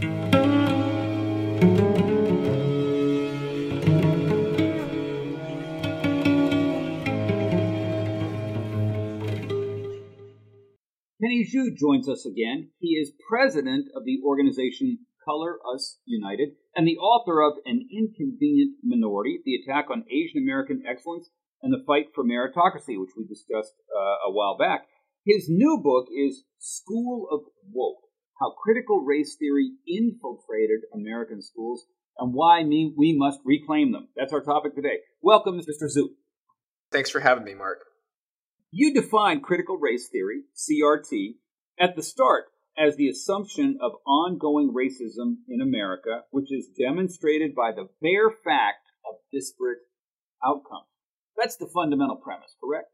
Kenny 0.00 0.10
Xu 11.44 11.76
joins 11.76 12.08
us 12.08 12.24
again. 12.24 12.70
He 12.78 12.90
is 12.90 13.12
president 13.28 13.88
of 13.94 14.04
the 14.04 14.20
organization 14.24 14.98
Color 15.24 15.58
Us 15.74 15.98
United 16.04 16.50
and 16.76 16.86
the 16.86 16.96
author 16.96 17.42
of 17.42 17.54
An 17.66 17.88
Inconvenient 17.90 18.76
Minority 18.84 19.40
The 19.44 19.56
Attack 19.56 19.90
on 19.90 20.04
Asian 20.08 20.42
American 20.42 20.84
Excellence 20.88 21.28
and 21.60 21.72
the 21.72 21.82
Fight 21.84 22.14
for 22.14 22.22
Meritocracy, 22.24 23.00
which 23.00 23.10
we 23.16 23.26
discussed 23.26 23.74
uh, 23.92 24.28
a 24.28 24.30
while 24.30 24.56
back. 24.56 24.86
His 25.24 25.48
new 25.48 25.80
book 25.82 26.06
is 26.16 26.44
School 26.58 27.26
of 27.30 27.40
Woke 27.72 28.07
How 28.40 28.50
Critical 28.50 29.04
Race 29.04 29.34
Theory 29.36 29.72
Infiltrated 29.86 30.82
American 30.94 31.42
Schools 31.42 31.84
and 32.18 32.32
Why 32.32 32.62
We 32.62 33.16
Must 33.18 33.40
Reclaim 33.44 33.90
Them. 33.90 34.08
That's 34.16 34.32
our 34.32 34.42
topic 34.42 34.76
today. 34.76 34.98
Welcome, 35.20 35.58
Mr. 35.58 35.84
Xu. 35.84 36.10
Thanks 36.92 37.10
for 37.10 37.18
having 37.18 37.42
me, 37.42 37.54
Mark. 37.54 37.78
You 38.70 38.94
define 38.94 39.40
critical 39.40 39.76
race 39.76 40.08
theory, 40.08 40.42
CRT, 40.54 41.34
at 41.80 41.96
the 41.96 42.02
start 42.02 42.44
as 42.78 42.94
the 42.94 43.08
assumption 43.08 43.78
of 43.82 43.92
ongoing 44.06 44.72
racism 44.72 45.38
in 45.48 45.60
America, 45.60 46.22
which 46.30 46.52
is 46.52 46.68
demonstrated 46.78 47.56
by 47.56 47.72
the 47.72 47.88
bare 48.00 48.30
fact 48.30 48.86
of 49.08 49.16
disparate 49.32 49.78
outcomes. 50.46 50.86
That's 51.36 51.56
the 51.56 51.70
fundamental 51.74 52.16
premise, 52.16 52.54
correct? 52.62 52.88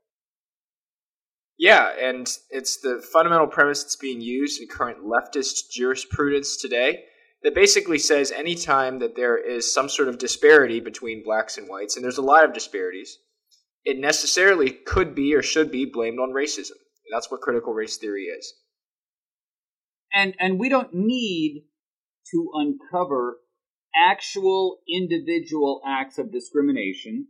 Yeah, 1.59 1.91
and 2.01 2.29
it's 2.51 2.81
the 2.81 3.05
fundamental 3.13 3.47
premise 3.47 3.83
that's 3.83 3.97
being 3.97 4.21
used 4.21 4.61
in 4.61 4.69
current 4.69 4.99
leftist 5.05 5.71
jurisprudence 5.71 6.57
today 6.57 7.05
that 7.45 7.55
basically 7.55 7.99
says 7.99 8.33
anytime 8.33 8.99
that 8.99 9.15
there 9.15 9.37
is 9.37 9.73
some 9.73 9.89
sort 9.89 10.09
of 10.09 10.19
disparity 10.19 10.81
between 10.81 11.23
blacks 11.23 11.59
and 11.59 11.69
whites, 11.69 11.95
and 11.95 12.05
there's 12.05 12.19
a 12.19 12.23
lot 12.23 12.45
of 12.45 12.55
disparities, 12.55 13.19
it 13.85 13.99
necessarily 13.99 14.71
could 14.71 15.15
be 15.15 15.35
or 15.35 15.43
should 15.43 15.71
be 15.71 15.85
blamed 15.85 16.19
on 16.19 16.31
racism. 16.31 16.73
That's 17.13 17.31
what 17.31 17.43
critical 17.43 17.75
race 17.75 17.99
theory 17.99 18.25
is. 18.25 18.55
And 20.13 20.35
and 20.41 20.59
we 20.59 20.69
don't 20.69 20.95
need 20.95 21.67
to 22.33 22.51
uncover 22.55 23.39
actual 23.95 24.79
individual 24.89 25.83
acts 25.87 26.19
of 26.19 26.33
discrimination 26.33 27.29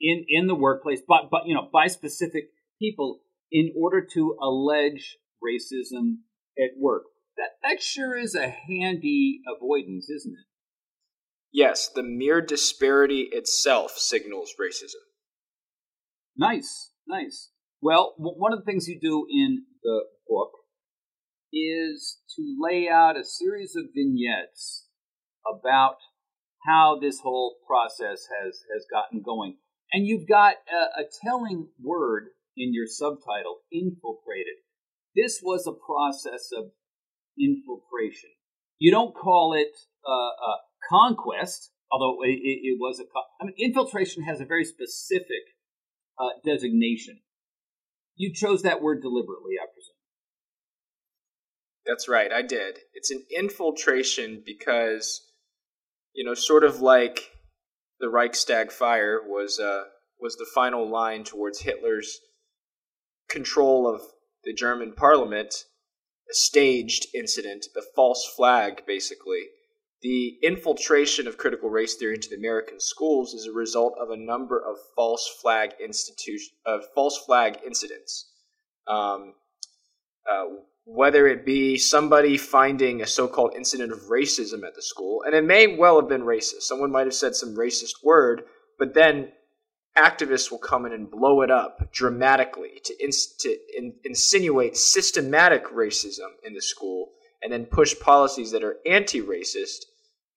in 0.00 0.24
in 0.28 0.46
the 0.46 0.54
workplace, 0.54 1.00
but 1.06 1.30
but 1.30 1.46
you 1.46 1.54
know 1.54 1.68
by 1.72 1.86
specific 1.88 2.44
people 2.80 3.20
in 3.54 3.72
order 3.76 4.04
to 4.12 4.36
allege 4.42 5.16
racism 5.42 6.16
at 6.58 6.70
work. 6.76 7.04
That 7.36 7.50
that 7.62 7.80
sure 7.80 8.16
is 8.16 8.34
a 8.34 8.48
handy 8.48 9.40
avoidance, 9.46 10.10
isn't 10.10 10.32
it? 10.32 10.46
Yes, 11.52 11.88
the 11.88 12.02
mere 12.02 12.40
disparity 12.40 13.28
itself 13.30 13.92
signals 13.92 14.52
racism. 14.60 15.04
Nice, 16.36 16.90
nice. 17.06 17.50
Well, 17.80 18.14
w- 18.18 18.36
one 18.36 18.52
of 18.52 18.58
the 18.58 18.64
things 18.64 18.88
you 18.88 18.98
do 19.00 19.24
in 19.30 19.64
the 19.84 20.00
book 20.28 20.50
is 21.52 22.18
to 22.34 22.56
lay 22.60 22.88
out 22.88 23.16
a 23.16 23.24
series 23.24 23.76
of 23.76 23.84
vignettes 23.94 24.88
about 25.46 25.98
how 26.66 26.98
this 27.00 27.20
whole 27.20 27.56
process 27.68 28.26
has 28.42 28.62
has 28.74 28.84
gotten 28.90 29.22
going. 29.22 29.58
And 29.92 30.08
you've 30.08 30.26
got 30.26 30.56
a, 30.68 31.02
a 31.02 31.04
telling 31.22 31.68
word 31.80 32.30
in 32.56 32.72
your 32.72 32.86
subtitle, 32.86 33.58
infiltrated. 33.72 34.54
This 35.16 35.40
was 35.42 35.66
a 35.66 35.72
process 35.72 36.50
of 36.56 36.70
infiltration. 37.38 38.30
You 38.78 38.90
don't 38.90 39.14
call 39.14 39.54
it 39.54 39.72
uh, 40.06 40.58
conquest, 40.88 41.70
although 41.90 42.18
it, 42.22 42.38
it, 42.38 42.78
was 42.78 43.00
a. 43.00 43.04
I 43.40 43.46
mean, 43.46 43.54
infiltration 43.58 44.24
has 44.24 44.40
a 44.40 44.44
very 44.44 44.64
specific 44.64 45.44
uh, 46.18 46.30
designation. 46.44 47.20
You 48.16 48.32
chose 48.32 48.62
that 48.62 48.82
word 48.82 49.02
deliberately, 49.02 49.54
I 49.60 49.66
presume. 49.72 49.94
That's 51.86 52.08
right, 52.08 52.32
I 52.32 52.42
did. 52.42 52.78
It's 52.94 53.10
an 53.10 53.22
infiltration 53.36 54.42
because, 54.44 55.20
you 56.14 56.24
know, 56.24 56.34
sort 56.34 56.64
of 56.64 56.80
like 56.80 57.30
the 58.00 58.08
Reichstag 58.08 58.72
fire 58.72 59.20
was 59.24 59.58
uh, 59.58 59.84
was 60.20 60.36
the 60.36 60.46
final 60.54 60.88
line 60.88 61.24
towards 61.24 61.60
Hitler's 61.60 62.18
control 63.28 63.92
of 63.92 64.02
the 64.44 64.52
German 64.52 64.92
parliament, 64.92 65.64
a 66.30 66.34
staged 66.34 67.06
incident, 67.14 67.66
the 67.74 67.84
false 67.94 68.26
flag, 68.36 68.84
basically. 68.86 69.44
The 70.02 70.38
infiltration 70.42 71.26
of 71.26 71.38
critical 71.38 71.70
race 71.70 71.94
theory 71.94 72.16
into 72.16 72.28
the 72.28 72.36
American 72.36 72.78
schools 72.78 73.32
is 73.32 73.46
a 73.46 73.52
result 73.52 73.94
of 73.98 74.10
a 74.10 74.16
number 74.16 74.58
of 74.58 74.76
false 74.94 75.26
flag 75.40 75.70
institution 75.82 76.54
of 76.66 76.82
false 76.94 77.18
flag 77.24 77.58
incidents. 77.64 78.30
Um, 78.86 79.34
uh, 80.30 80.44
whether 80.84 81.26
it 81.26 81.46
be 81.46 81.78
somebody 81.78 82.36
finding 82.36 83.00
a 83.00 83.06
so-called 83.06 83.54
incident 83.56 83.92
of 83.92 84.00
racism 84.10 84.66
at 84.66 84.74
the 84.74 84.82
school, 84.82 85.22
and 85.22 85.34
it 85.34 85.44
may 85.44 85.66
well 85.66 85.98
have 85.98 86.08
been 86.08 86.22
racist. 86.22 86.62
Someone 86.62 86.92
might 86.92 87.06
have 87.06 87.14
said 87.14 87.34
some 87.34 87.56
racist 87.56 88.04
word, 88.04 88.42
but 88.78 88.92
then 88.92 89.32
activists 89.96 90.50
will 90.50 90.58
come 90.58 90.86
in 90.86 90.92
and 90.92 91.10
blow 91.10 91.42
it 91.42 91.50
up 91.50 91.92
dramatically 91.92 92.80
to, 92.84 93.04
ins- 93.04 93.34
to 93.40 93.56
in- 93.76 93.94
insinuate 94.04 94.76
systematic 94.76 95.66
racism 95.66 96.30
in 96.44 96.54
the 96.54 96.62
school, 96.62 97.10
and 97.42 97.52
then 97.52 97.66
push 97.66 97.98
policies 98.00 98.50
that 98.52 98.64
are 98.64 98.76
anti-racist 98.86 99.84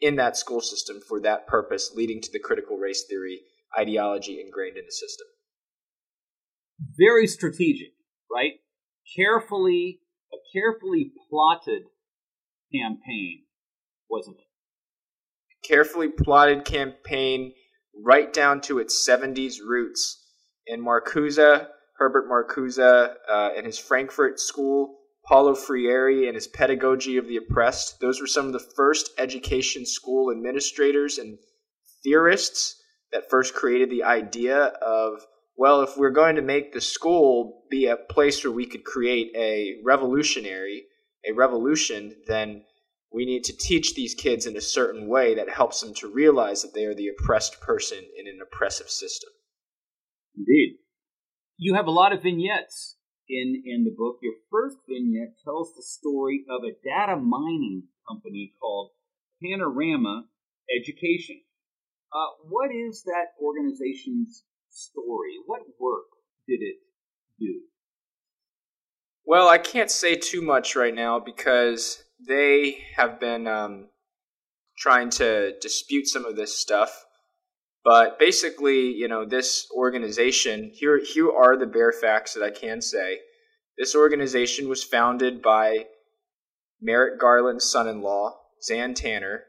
in 0.02 0.16
that 0.18 0.38
school 0.38 0.62
system 0.62 1.00
for 1.08 1.22
that 1.22 1.48
purpose, 1.48 1.92
leading 1.96 2.22
to 2.22 2.32
the 2.32 2.40
critical 2.40 2.78
race 2.78 3.06
theory 3.10 3.40
ideology 3.78 4.42
ingrained 4.42 4.78
in 4.78 4.86
the 4.86 4.92
system. 4.92 5.28
Very 6.98 7.26
strategic, 7.28 7.94
right? 8.32 8.54
Carefully 9.16 10.02
a 10.32 10.38
carefully 10.54 11.12
plotted 11.30 11.84
campaign, 12.72 13.44
wasn't 14.10 14.38
it? 14.38 15.68
Carefully 15.68 16.10
plotted 16.10 16.66
campaign 16.66 17.54
right 18.04 18.32
down 18.32 18.62
to 18.62 18.80
its 18.80 19.08
70s 19.08 19.56
roots. 19.66 20.24
In 20.66 20.82
Marcuse, 20.82 21.68
Herbert 21.98 22.30
Marcuse 22.30 22.80
uh, 22.80 23.50
and 23.56 23.66
his 23.66 23.80
Frankfurt 23.80 24.40
School, 24.40 25.00
Paulo 25.26 25.56
Freire 25.56 26.28
and 26.28 26.36
his 26.36 26.48
Pedagogy 26.48 27.18
of 27.18 27.28
the 27.28 27.38
Oppressed, 27.38 28.00
those 28.00 28.22
were 28.22 28.28
some 28.28 28.46
of 28.48 28.54
the 28.54 28.66
first 28.76 29.12
education 29.18 29.86
school 29.86 30.32
administrators 30.32 31.18
and 31.18 31.38
theorists 32.04 32.82
that 33.12 33.30
first 33.30 33.54
created 33.54 33.90
the 33.90 34.04
idea 34.04 34.58
of 34.58 35.26
well, 35.58 35.82
if 35.82 35.98
we're 35.98 36.12
going 36.12 36.36
to 36.36 36.44
make 36.44 36.72
the 36.72 36.82
school 36.82 37.64
be 37.72 37.88
a 37.88 37.96
place 37.98 38.44
where 38.44 38.52
we 38.52 38.68
could 38.68 38.84
create 38.84 39.32
a 39.36 39.78
revolutionary, 39.84 40.86
a 41.28 41.34
revolution, 41.34 42.16
then 42.28 42.64
we 43.12 43.26
need 43.26 43.44
to 43.46 43.58
teach 43.58 43.96
these 43.96 44.14
kids 44.14 44.46
in 44.46 44.58
a 44.58 44.62
certain 44.62 45.08
way 45.08 45.36
that 45.36 45.50
helps 45.50 45.82
them 45.82 45.94
to 45.96 46.12
realize 46.12 46.62
that 46.62 46.74
they 46.74 46.86
are 46.86 46.96
the 46.96 47.08
oppressed 47.08 47.60
person 47.62 48.00
in 48.18 48.28
an 48.28 48.40
oppressive 48.42 48.90
system. 48.90 49.30
Indeed. 50.36 50.78
You 51.58 51.74
have 51.76 51.88
a 51.88 51.92
lot 51.92 52.14
of 52.14 52.22
vignettes 52.22 52.98
in, 53.30 53.64
in 53.66 53.84
the 53.84 53.96
book. 53.98 54.18
Your 54.22 54.36
first 54.52 54.78
vignette 54.88 55.36
tells 55.44 55.74
the 55.76 55.82
story 55.82 56.46
of 56.50 56.64
a 56.64 56.78
data 56.84 57.16
mining 57.20 57.84
company 58.08 58.54
called 58.60 58.92
Panorama 59.42 60.26
Education. 60.80 61.42
Uh, 62.14 62.44
what 62.50 62.70
is 62.72 63.04
that 63.04 63.34
organization's 63.42 64.44
story? 64.70 65.36
What 65.46 65.62
work 65.80 66.06
did 66.48 66.62
it 66.62 66.78
do? 67.40 67.62
Well, 69.26 69.50
I 69.50 69.58
can't 69.58 69.92
say 69.92 70.16
too 70.16 70.42
much 70.42 70.76
right 70.76 70.94
now 70.94 71.20
because 71.20 72.04
they 72.26 72.80
have 72.96 73.20
been 73.20 73.48
um, 73.48 73.88
trying 74.78 75.10
to 75.12 75.58
dispute 75.60 76.08
some 76.08 76.26
of 76.26 76.36
this 76.36 76.58
stuff. 76.58 77.06
But 77.84 78.20
basically, 78.20 78.92
you 78.92 79.08
know, 79.08 79.26
this 79.26 79.68
organization 79.76 80.72
here 80.74 81.00
here 81.00 81.32
are 81.32 81.58
the 81.58 81.66
bare 81.66 81.94
facts 81.94 82.34
that 82.34 82.44
I 82.44 82.52
can 82.52 82.82
say. 82.82 83.20
This 83.78 83.96
organization 83.96 84.68
was 84.68 84.84
founded 84.84 85.42
by 85.42 85.86
Merrick 86.82 87.20
Garland's 87.20 87.70
son-in-law, 87.70 88.36
Xan 88.70 88.96
Tanner, 88.96 89.44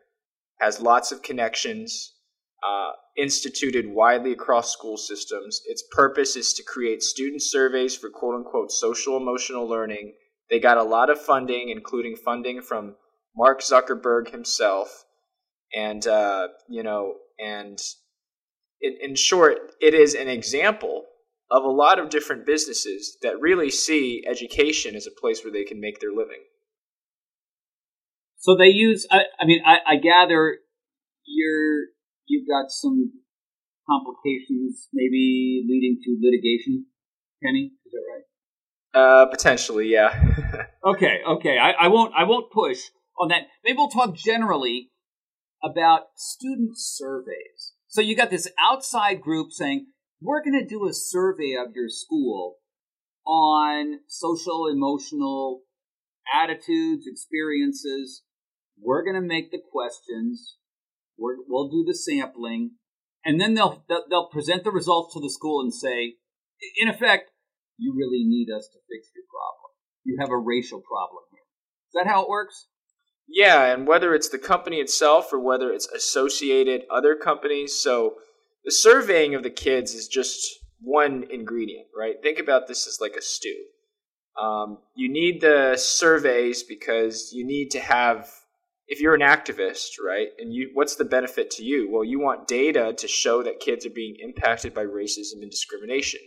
has 0.61 0.81
lots 0.81 1.13
of 1.13 1.23
connections. 1.23 2.15
Uh, 2.63 2.91
instituted 3.19 3.87
widely 3.89 4.33
across 4.33 4.73
school 4.73 4.97
systems. 4.97 5.61
Its 5.67 5.83
purpose 5.91 6.37
is 6.37 6.53
to 6.55 6.63
create 6.63 7.03
student 7.03 7.43
surveys 7.43 7.97
for 7.97 8.09
quote 8.09 8.37
unquote 8.37 8.71
social 8.71 9.17
emotional 9.17 9.69
learning. 9.69 10.15
They 10.51 10.59
got 10.59 10.79
a 10.79 10.83
lot 10.83 11.11
of 11.11 11.21
funding, 11.21 11.69
including 11.69 12.17
funding 12.17 12.63
from 12.63 12.97
Mark 13.37 13.61
Zuckerberg 13.61 14.31
himself. 14.31 15.05
And, 15.75 16.07
uh, 16.07 16.49
you 16.69 16.83
know, 16.83 17.15
and 17.39 17.79
in, 18.81 18.97
in 19.01 19.15
short, 19.15 19.73
it 19.81 19.95
is 19.95 20.15
an 20.15 20.29
example 20.29 21.05
of 21.51 21.65
a 21.65 21.69
lot 21.69 21.99
of 21.99 22.11
different 22.11 22.47
businesses 22.47 23.17
that 23.23 23.41
really 23.41 23.71
see 23.71 24.25
education 24.27 24.95
as 24.95 25.07
a 25.07 25.11
place 25.11 25.43
where 25.45 25.53
they 25.53 25.65
can 25.65 25.81
make 25.81 26.01
their 26.01 26.13
living. 26.13 26.43
So 28.37 28.57
they 28.57 28.69
use. 28.69 29.07
I, 29.11 29.23
I 29.41 29.47
mean, 29.47 29.61
I, 29.67 29.79
I 29.87 29.97
gather 29.97 30.59
you're 31.25 31.87
you've 32.27 32.47
got 32.47 32.71
some 32.71 33.13
complications, 33.89 34.89
maybe 34.93 35.65
leading 35.69 35.99
to 36.05 36.19
litigation. 36.23 36.87
Kenny, 37.43 37.73
is 37.85 37.93
that 37.93 38.03
right? 38.13 39.23
Uh, 39.23 39.27
potentially, 39.27 39.89
yeah. 39.89 40.38
Okay, 40.85 41.21
okay. 41.27 41.59
I, 41.59 41.73
I 41.73 41.89
won't. 41.89 42.13
I 42.17 42.25
won't 42.25 42.53
push 42.53 42.79
on 43.19 43.29
that. 43.29 43.43
Maybe 43.65 43.77
we'll 43.77 43.89
talk 43.89 44.15
generally 44.15 44.91
about 45.63 46.09
student 46.17 46.73
surveys. 46.77 47.75
So 47.89 48.01
you 48.01 48.15
got 48.17 48.31
this 48.31 48.49
outside 48.63 49.21
group 49.21 49.51
saying 49.51 49.87
we're 50.21 50.43
going 50.43 50.59
to 50.61 50.67
do 50.67 50.87
a 50.87 50.93
survey 50.93 51.55
of 51.55 51.75
your 51.75 51.89
school 51.89 52.57
on 53.27 54.01
social, 54.07 54.67
emotional 54.67 55.63
attitudes, 56.35 57.07
experiences. 57.07 58.23
We're 58.81 59.03
going 59.03 59.21
to 59.21 59.27
make 59.27 59.51
the 59.51 59.61
questions. 59.73 60.57
we 61.19 61.35
will 61.49 61.69
do 61.69 61.85
the 61.87 61.95
sampling, 61.95 62.73
and 63.25 63.41
then 63.41 63.55
they'll 63.55 63.85
they'll 63.89 64.29
present 64.29 64.65
the 64.65 64.71
results 64.71 65.15
to 65.15 65.21
the 65.21 65.31
school 65.31 65.61
and 65.61 65.75
say, 65.75 66.15
in 66.77 66.89
effect, 66.89 67.31
you 67.77 67.95
really 67.97 68.25
need 68.25 68.49
us 68.55 68.69
to 68.73 68.79
fix 68.89 69.11
your 69.15 69.25
problem. 69.31 69.58
You 70.05 70.17
have 70.21 70.31
a 70.31 70.39
racial 70.39 70.81
problem 70.81 71.25
here. 71.31 71.41
Is 71.89 71.95
that 71.95 72.11
how 72.11 72.23
it 72.23 72.29
works? 72.29 72.67
Yeah, 73.29 73.67
and 73.67 73.87
whether 73.87 74.15
it's 74.15 74.31
the 74.31 74.39
company 74.39 74.79
itself 74.79 75.33
or 75.33 75.39
whether 75.39 75.71
it's 75.71 75.87
associated 75.89 76.83
other 76.91 77.15
companies. 77.15 77.75
So 77.75 78.15
the 78.65 78.73
surveying 78.73 79.35
of 79.35 79.43
the 79.43 79.51
kids 79.51 79.95
is 79.95 80.09
just 80.09 80.59
one 80.81 81.25
ingredient, 81.31 81.89
right? 81.97 82.15
Think 82.23 82.39
about 82.39 82.69
this 82.69 82.87
as 82.87 82.99
like 83.01 83.17
a 83.17 83.23
stew. 83.23 83.65
Um, 84.41 84.79
you 84.95 85.11
need 85.11 85.41
the 85.41 85.77
surveys 85.77 86.63
because 86.63 87.31
you 87.33 87.45
need 87.45 87.71
to 87.73 87.81
have 87.81 88.31
if 88.89 89.01
you're 89.01 89.15
an 89.15 89.21
activist, 89.21 90.01
right, 90.03 90.29
and 90.39 90.53
you, 90.53 90.71
what's 90.73 90.97
the 90.97 91.05
benefit 91.05 91.51
to 91.53 91.63
you? 91.63 91.91
Well, 91.91 92.05
you 92.05 92.19
want 92.19 92.49
data 92.49 92.95
to 92.97 93.07
show 93.07 93.43
that 93.43 93.61
kids 93.61 93.85
are 93.85 93.91
being 93.91 94.17
impacted 94.19 94.73
by 94.73 94.85
racism 94.85 95.43
and 95.43 95.51
discrimination. 95.51 96.21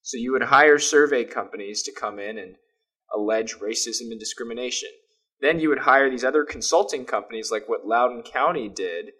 So 0.00 0.16
you 0.16 0.32
would 0.32 0.42
hire 0.42 0.78
survey 0.78 1.24
companies 1.24 1.82
to 1.82 1.92
come 1.92 2.18
in 2.18 2.38
and 2.38 2.56
allege 3.14 3.56
racism 3.56 4.10
and 4.10 4.20
discrimination. 4.20 4.90
Then 5.40 5.60
you 5.60 5.68
would 5.68 5.80
hire 5.80 6.10
these 6.10 6.24
other 6.24 6.44
consulting 6.44 7.04
companies, 7.04 7.50
like 7.50 7.68
what 7.68 7.86
Loudoun 7.86 8.22
County 8.22 8.68
did, 8.68 9.10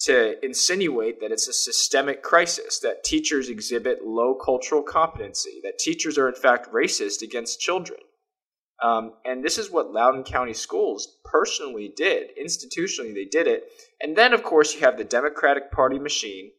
to 0.00 0.44
insinuate 0.44 1.20
that 1.20 1.32
it's 1.32 1.48
a 1.48 1.52
systemic 1.52 2.22
crisis, 2.22 2.78
that 2.80 3.02
teachers 3.02 3.48
exhibit 3.48 4.04
low 4.04 4.34
cultural 4.34 4.82
competency, 4.82 5.60
that 5.64 5.78
teachers 5.78 6.18
are 6.18 6.28
in 6.28 6.34
fact 6.34 6.72
racist 6.72 7.22
against 7.22 7.60
children. 7.60 7.98
Um, 8.82 9.14
and 9.24 9.42
this 9.42 9.56
is 9.56 9.70
what 9.70 9.92
Loudoun 9.92 10.22
County 10.22 10.52
Schools 10.52 11.18
personally 11.24 11.92
did. 11.96 12.28
Institutionally, 12.36 13.14
they 13.14 13.24
did 13.24 13.46
it. 13.46 13.64
And 14.02 14.14
then, 14.14 14.34
of 14.34 14.42
course, 14.42 14.74
you 14.74 14.80
have 14.80 14.98
the 14.98 15.04
Democratic 15.04 15.72
Party 15.72 15.98
machine, 15.98 16.50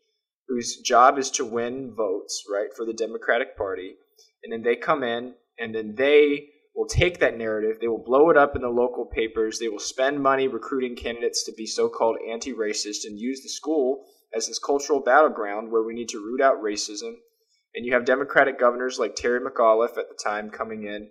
whose 0.47 0.77
job 0.77 1.19
is 1.19 1.29
to 1.31 1.45
win 1.45 1.93
votes, 1.95 2.43
right, 2.51 2.69
for 2.75 2.85
the 2.85 2.93
Democratic 2.93 3.55
Party. 3.55 3.93
And 4.43 4.51
then 4.51 4.63
they 4.63 4.75
come 4.75 5.03
in, 5.03 5.35
and 5.59 5.75
then 5.75 5.93
they 5.95 6.47
will 6.77 6.87
take 6.87 7.19
that 7.19 7.37
narrative, 7.37 7.79
they 7.81 7.87
will 7.87 8.03
blow 8.03 8.29
it 8.29 8.37
up 8.37 8.55
in 8.55 8.61
the 8.61 8.69
local 8.69 9.03
papers, 9.03 9.57
they 9.57 9.67
will 9.67 9.79
spend 9.79 10.21
money 10.21 10.47
recruiting 10.47 10.95
candidates 10.95 11.43
to 11.43 11.51
be 11.57 11.65
so 11.65 11.89
called 11.89 12.17
anti 12.31 12.53
racist 12.53 13.03
and 13.03 13.19
use 13.19 13.41
the 13.41 13.49
school 13.49 14.05
as 14.33 14.47
this 14.47 14.59
cultural 14.59 15.01
battleground 15.01 15.71
where 15.71 15.81
we 15.81 15.95
need 15.95 16.07
to 16.07 16.19
root 16.19 16.39
out 16.39 16.61
racism. 16.63 17.13
And 17.73 17.83
you 17.83 17.93
have 17.93 18.05
Democratic 18.05 18.59
governors 18.59 18.99
like 18.99 19.15
Terry 19.15 19.39
McAuliffe 19.39 19.97
at 19.97 20.07
the 20.07 20.19
time 20.23 20.51
coming 20.51 20.83
in 20.83 21.09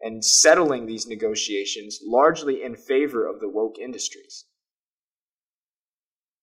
and 0.00 0.24
settling 0.24 0.86
these 0.86 1.08
negotiations 1.08 1.98
largely 2.04 2.62
in 2.62 2.76
favor 2.76 3.28
of 3.28 3.40
the 3.40 3.48
woke 3.48 3.76
industries. 3.78 4.44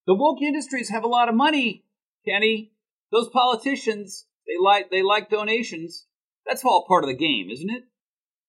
The 0.05 0.15
woke 0.15 0.41
industries 0.41 0.89
have 0.89 1.05
a 1.05 1.07
lot 1.07 1.29
of 1.29 1.35
money, 1.35 1.85
Kenny. 2.27 2.73
Those 3.11 3.29
politicians, 3.29 4.25
they 4.45 4.61
like 4.61 4.91
they 4.91 5.01
like 5.01 5.29
donations. 5.29 6.07
That's 6.45 6.65
all 6.65 6.85
part 6.87 7.05
of 7.05 7.07
the 7.07 7.15
game, 7.15 7.49
isn't 7.49 7.69
it? 7.69 7.85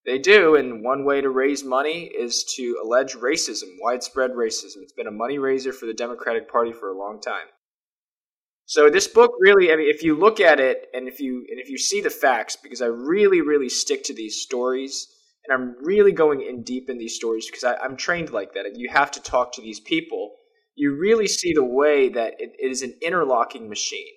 They 0.07 0.19
do, 0.19 0.55
and 0.55 0.85
one 0.85 1.05
way 1.05 1.21
to 1.21 1.29
raise 1.31 1.65
money 1.65 2.05
is 2.05 2.45
to 2.55 2.81
allege 2.83 3.15
racism, 3.15 3.71
widespread 3.81 4.31
racism. 4.31 4.77
It's 4.83 4.93
been 4.93 5.09
a 5.09 5.11
money 5.13 5.39
raiser 5.39 5.73
for 5.73 5.87
the 5.87 5.95
Democratic 5.95 6.49
Party 6.49 6.73
for 6.73 6.89
a 6.89 6.97
long 6.97 7.21
time. 7.21 7.49
So 8.67 8.89
this 8.89 9.09
book 9.09 9.33
really, 9.41 9.73
I 9.73 9.77
mean, 9.77 9.91
if 9.91 10.05
you 10.05 10.17
look 10.17 10.39
at 10.39 10.61
it 10.61 10.87
and 10.95 11.09
if 11.09 11.19
you 11.21 11.45
and 11.51 11.59
if 11.59 11.69
you 11.69 11.77
see 11.77 12.01
the 12.01 12.11
facts, 12.11 12.57
because 12.57 12.81
I 12.83 12.87
really, 12.87 13.41
really 13.41 13.69
stick 13.69 14.05
to 14.05 14.15
these 14.15 14.41
stories, 14.41 15.09
and 15.45 15.53
I'm 15.53 15.77
really 15.85 16.13
going 16.13 16.41
in 16.41 16.63
deep 16.63 16.89
in 16.89 16.99
these 16.99 17.17
stories 17.17 17.47
because 17.47 17.65
I, 17.65 17.85
am 17.85 17.97
trained 17.97 18.31
like 18.31 18.55
that. 18.55 18.77
You 18.77 18.89
have 18.91 19.11
to 19.13 19.23
talk 19.23 19.53
to 19.55 19.61
these 19.61 19.81
people. 19.81 20.37
You 20.77 20.97
really 20.97 21.27
see 21.27 21.53
the 21.53 21.65
way 21.65 22.11
that 22.11 22.35
it, 22.39 22.53
it 22.59 22.71
is 22.71 22.83
an 22.83 22.95
interlocking 23.03 23.69
machine 23.69 24.15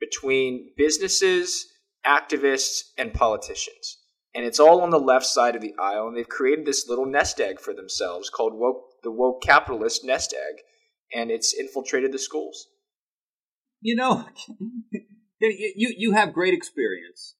between 0.00 0.70
businesses, 0.76 1.66
activists, 2.06 2.80
and 2.96 3.12
politicians. 3.12 3.98
And 4.34 4.44
it's 4.44 4.60
all 4.60 4.82
on 4.82 4.90
the 4.90 5.00
left 5.00 5.26
side 5.26 5.56
of 5.56 5.62
the 5.62 5.74
aisle, 5.80 6.06
and 6.08 6.16
they've 6.16 6.28
created 6.28 6.66
this 6.66 6.86
little 6.88 7.06
nest 7.06 7.40
egg 7.40 7.60
for 7.60 7.74
themselves 7.74 8.30
called 8.30 8.54
woke, 8.54 8.84
the 9.02 9.10
woke 9.10 9.42
capitalist 9.42 10.04
nest 10.04 10.34
egg, 10.34 10.62
and 11.12 11.30
it's 11.30 11.54
infiltrated 11.54 12.12
the 12.12 12.18
schools 12.18 12.68
you 13.80 13.96
know, 13.96 14.24
you 15.40 15.94
you 15.96 16.12
have 16.12 16.32
great 16.32 16.54
experience 16.54 17.34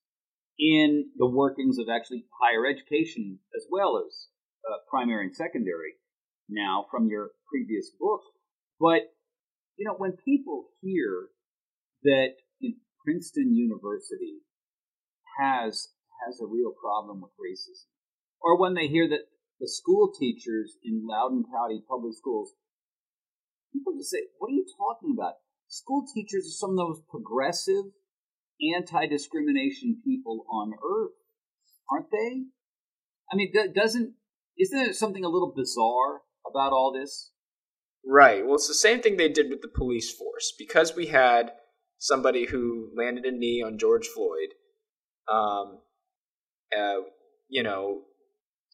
in 0.58 1.10
the 1.16 1.28
workings 1.28 1.78
of 1.78 1.86
actually 1.88 2.24
higher 2.40 2.66
education 2.66 3.38
as 3.56 3.64
well 3.70 4.02
as 4.04 4.26
uh, 4.68 4.76
primary 4.90 5.26
and 5.26 5.34
secondary 5.34 5.94
now 6.48 6.86
from 6.90 7.08
your 7.08 7.30
previous 7.48 7.90
book. 7.98 8.20
But 8.80 9.12
you 9.76 9.84
know, 9.84 9.94
when 9.96 10.12
people 10.24 10.66
hear 10.80 11.28
that 12.04 12.28
Princeton 13.04 13.54
University 13.54 14.38
has 15.40 15.88
has 16.26 16.40
a 16.40 16.46
real 16.46 16.72
problem 16.72 17.20
with 17.20 17.32
racism, 17.38 17.86
or 18.40 18.58
when 18.58 18.74
they 18.74 18.88
hear 18.88 19.08
that 19.08 19.28
the 19.60 19.68
school 19.68 20.12
teachers 20.12 20.76
in 20.84 21.06
Loudoun 21.06 21.44
County 21.52 21.82
Public 21.88 22.14
Schools, 22.14 22.54
people 23.72 23.94
just 23.96 24.10
say, 24.10 24.28
"What 24.38 24.48
are 24.48 24.54
you 24.54 24.66
talking 24.78 25.14
about? 25.16 25.34
school 25.68 26.04
teachers 26.12 26.46
are 26.46 26.58
some 26.58 26.70
of 26.70 26.76
the 26.76 26.84
most 26.84 27.08
progressive, 27.08 27.84
anti 28.76 29.06
discrimination 29.06 30.00
people 30.04 30.44
on 30.50 30.72
earth, 30.72 31.12
aren't 31.90 32.10
they? 32.10 32.44
I 33.30 33.36
mean, 33.36 33.52
doesn't 33.74 34.14
isn't 34.58 34.76
there 34.76 34.92
something 34.92 35.24
a 35.24 35.28
little 35.28 35.52
bizarre 35.54 36.22
about 36.50 36.72
all 36.72 36.92
this? 36.92 37.30
Right. 38.04 38.44
Well, 38.44 38.54
it's 38.54 38.68
the 38.68 38.74
same 38.74 39.00
thing 39.00 39.16
they 39.16 39.28
did 39.28 39.50
with 39.50 39.60
the 39.60 39.68
police 39.68 40.10
force 40.10 40.52
because 40.58 40.96
we 40.96 41.06
had 41.06 41.52
somebody 41.98 42.46
who 42.46 42.90
landed 42.96 43.24
a 43.24 43.32
knee 43.32 43.62
on 43.64 43.78
George 43.78 44.06
Floyd. 44.06 44.54
Um, 45.30 45.80
uh, 46.76 47.02
you 47.48 47.62
know, 47.62 48.02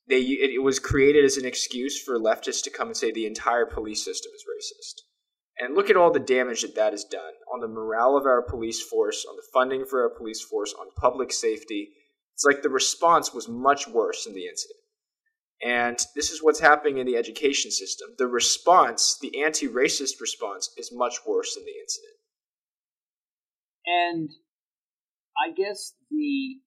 they 0.09 0.21
it, 0.21 0.51
it 0.51 0.63
was 0.63 0.79
created 0.79 1.25
as 1.25 1.37
an 1.37 1.45
excuse 1.45 2.03
for 2.03 2.19
leftists 2.19 2.63
to 2.65 2.71
come 2.71 2.89
and 2.89 2.97
say 2.97 3.11
the 3.13 3.27
entire 3.27 3.67
police 3.67 4.05
system 4.05 4.33
is 4.35 4.45
racist. 4.45 5.03
And 5.59 5.77
look 5.77 5.89
at 5.89 5.97
all 5.97 6.11
the 6.11 6.19
damage 6.19 6.63
that 6.63 6.75
that 6.75 6.93
has 6.93 7.05
done 7.05 7.33
on 7.53 7.61
the 7.61 7.69
morale 7.69 8.17
of 8.17 8.27
our 8.27 8.43
police 8.43 8.83
force, 8.83 9.25
on 9.29 9.37
the 9.37 9.47
funding 9.53 9.87
for 9.87 10.03
our 10.03 10.11
police 10.11 10.43
force, 10.43 10.75
on 10.79 10.89
public 11.01 11.33
safety. 11.33 11.91
It's 12.35 12.45
like 12.45 12.63
the 12.63 12.71
response 12.71 13.33
was 13.33 13.49
much 13.49 13.87
worse 13.87 14.25
than 14.25 14.35
the 14.35 14.49
incident. 14.49 14.81
And 15.65 15.99
this 16.17 16.31
is 16.31 16.43
what's 16.43 16.59
happening 16.59 16.99
in 16.99 17.07
the 17.07 17.17
education 17.17 17.71
system. 17.71 18.11
The 18.19 18.27
response, 18.27 19.17
the 19.21 19.45
anti 19.45 19.69
racist 19.69 20.21
response, 20.21 20.71
is 20.77 20.91
much 20.93 21.19
worse 21.25 21.55
than 21.55 21.65
the 21.65 21.79
incident. 21.81 22.15
And 23.87 24.31
I 25.39 25.53
guess 25.53 25.95
the 26.11 26.59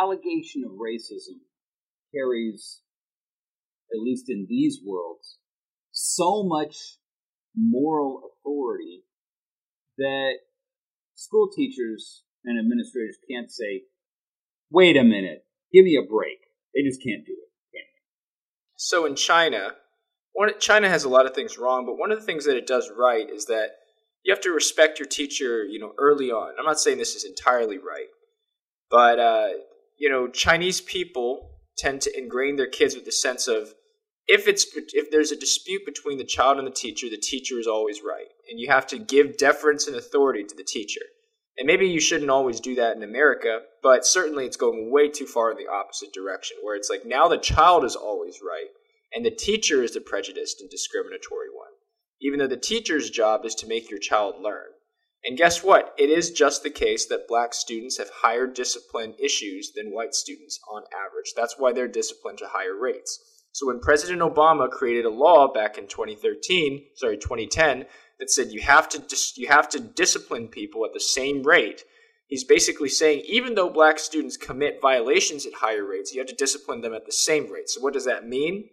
allegation 0.00 0.64
of 0.64 0.72
racism 0.72 1.38
carries, 2.14 2.80
at 3.92 4.00
least 4.00 4.26
in 4.28 4.46
these 4.48 4.80
worlds, 4.84 5.38
so 5.92 6.42
much 6.44 6.76
moral 7.56 8.22
authority 8.30 9.02
that 9.96 10.34
school 11.14 11.48
teachers 11.54 12.22
and 12.44 12.58
administrators 12.58 13.16
can't 13.30 13.50
say, 13.50 13.82
wait 14.70 14.96
a 14.96 15.04
minute, 15.04 15.44
give 15.72 15.84
me 15.84 15.96
a 15.96 16.08
break. 16.08 16.38
They 16.74 16.82
just 16.82 17.02
can't 17.02 17.26
do 17.26 17.32
it. 17.32 17.50
Can't 17.74 17.88
so 18.76 19.06
in 19.06 19.16
China, 19.16 19.72
one, 20.32 20.50
China 20.60 20.88
has 20.88 21.04
a 21.04 21.08
lot 21.08 21.26
of 21.26 21.34
things 21.34 21.58
wrong, 21.58 21.84
but 21.84 21.98
one 21.98 22.12
of 22.12 22.20
the 22.20 22.24
things 22.24 22.44
that 22.44 22.56
it 22.56 22.66
does 22.66 22.90
right 22.96 23.28
is 23.28 23.46
that 23.46 23.70
you 24.24 24.32
have 24.32 24.42
to 24.42 24.50
respect 24.50 24.98
your 24.98 25.08
teacher, 25.08 25.64
you 25.64 25.80
know, 25.80 25.92
early 25.98 26.30
on. 26.30 26.54
I'm 26.58 26.64
not 26.64 26.78
saying 26.78 26.98
this 26.98 27.16
is 27.16 27.24
entirely 27.24 27.78
right, 27.78 28.06
but 28.90 29.18
uh, 29.18 29.48
you 29.98 30.08
know, 30.08 30.28
Chinese 30.28 30.80
people 30.80 31.50
tend 31.76 32.00
to 32.02 32.18
ingrain 32.18 32.56
their 32.56 32.68
kids 32.68 32.94
with 32.94 33.04
the 33.04 33.12
sense 33.12 33.48
of 33.48 33.74
if 34.26 34.46
it's 34.46 34.66
if 34.74 35.10
there's 35.10 35.32
a 35.32 35.36
dispute 35.36 35.86
between 35.86 36.18
the 36.18 36.24
child 36.24 36.58
and 36.58 36.66
the 36.66 36.72
teacher, 36.72 37.08
the 37.08 37.16
teacher 37.16 37.58
is 37.58 37.66
always 37.66 38.02
right, 38.06 38.28
and 38.50 38.60
you 38.60 38.68
have 38.68 38.86
to 38.88 38.98
give 38.98 39.38
deference 39.38 39.86
and 39.86 39.96
authority 39.96 40.44
to 40.44 40.54
the 40.54 40.64
teacher. 40.64 41.00
And 41.56 41.66
maybe 41.66 41.88
you 41.88 41.98
shouldn't 41.98 42.30
always 42.30 42.60
do 42.60 42.76
that 42.76 42.96
in 42.96 43.02
America, 43.02 43.62
but 43.82 44.06
certainly 44.06 44.44
it's 44.44 44.56
going 44.56 44.92
way 44.92 45.08
too 45.08 45.26
far 45.26 45.50
in 45.50 45.56
the 45.56 45.66
opposite 45.66 46.12
direction, 46.12 46.58
where 46.62 46.76
it's 46.76 46.90
like 46.90 47.04
now 47.04 47.26
the 47.26 47.38
child 47.38 47.84
is 47.84 47.96
always 47.96 48.38
right, 48.46 48.68
and 49.12 49.24
the 49.24 49.30
teacher 49.30 49.82
is 49.82 49.94
the 49.94 50.00
prejudiced 50.00 50.60
and 50.60 50.70
discriminatory 50.70 51.48
one, 51.52 51.72
even 52.20 52.38
though 52.38 52.46
the 52.46 52.56
teacher's 52.56 53.10
job 53.10 53.44
is 53.44 53.54
to 53.56 53.66
make 53.66 53.90
your 53.90 53.98
child 53.98 54.36
learn. 54.40 54.68
And 55.28 55.36
guess 55.36 55.62
what? 55.62 55.94
It 55.98 56.08
is 56.08 56.30
just 56.30 56.62
the 56.62 56.70
case 56.70 57.04
that 57.04 57.28
black 57.28 57.52
students 57.52 57.98
have 57.98 58.08
higher 58.08 58.46
discipline 58.46 59.14
issues 59.22 59.72
than 59.76 59.92
white 59.92 60.14
students 60.14 60.58
on 60.72 60.84
average. 60.90 61.34
That's 61.36 61.56
why 61.58 61.74
they're 61.74 61.86
disciplined 61.86 62.38
to 62.38 62.46
higher 62.46 62.74
rates. 62.74 63.44
So 63.52 63.66
when 63.66 63.78
President 63.78 64.22
Obama 64.22 64.70
created 64.70 65.04
a 65.04 65.10
law 65.10 65.52
back 65.52 65.76
in 65.76 65.86
2013, 65.86 66.86
sorry, 66.94 67.18
2010, 67.18 67.84
that 68.18 68.30
said 68.30 68.52
you 68.52 68.62
have 68.62 68.88
to 68.88 69.00
dis- 69.00 69.36
you 69.36 69.48
have 69.48 69.68
to 69.68 69.80
discipline 69.80 70.48
people 70.48 70.86
at 70.86 70.94
the 70.94 71.00
same 71.00 71.42
rate, 71.42 71.84
he's 72.28 72.44
basically 72.44 72.88
saying 72.88 73.20
even 73.26 73.54
though 73.54 73.68
black 73.68 73.98
students 73.98 74.38
commit 74.38 74.80
violations 74.80 75.44
at 75.44 75.52
higher 75.52 75.84
rates, 75.84 76.14
you 76.14 76.20
have 76.20 76.28
to 76.28 76.34
discipline 76.34 76.80
them 76.80 76.94
at 76.94 77.04
the 77.04 77.12
same 77.12 77.52
rate. 77.52 77.68
So 77.68 77.82
what 77.82 77.92
does 77.92 78.06
that 78.06 78.26
mean? 78.26 78.70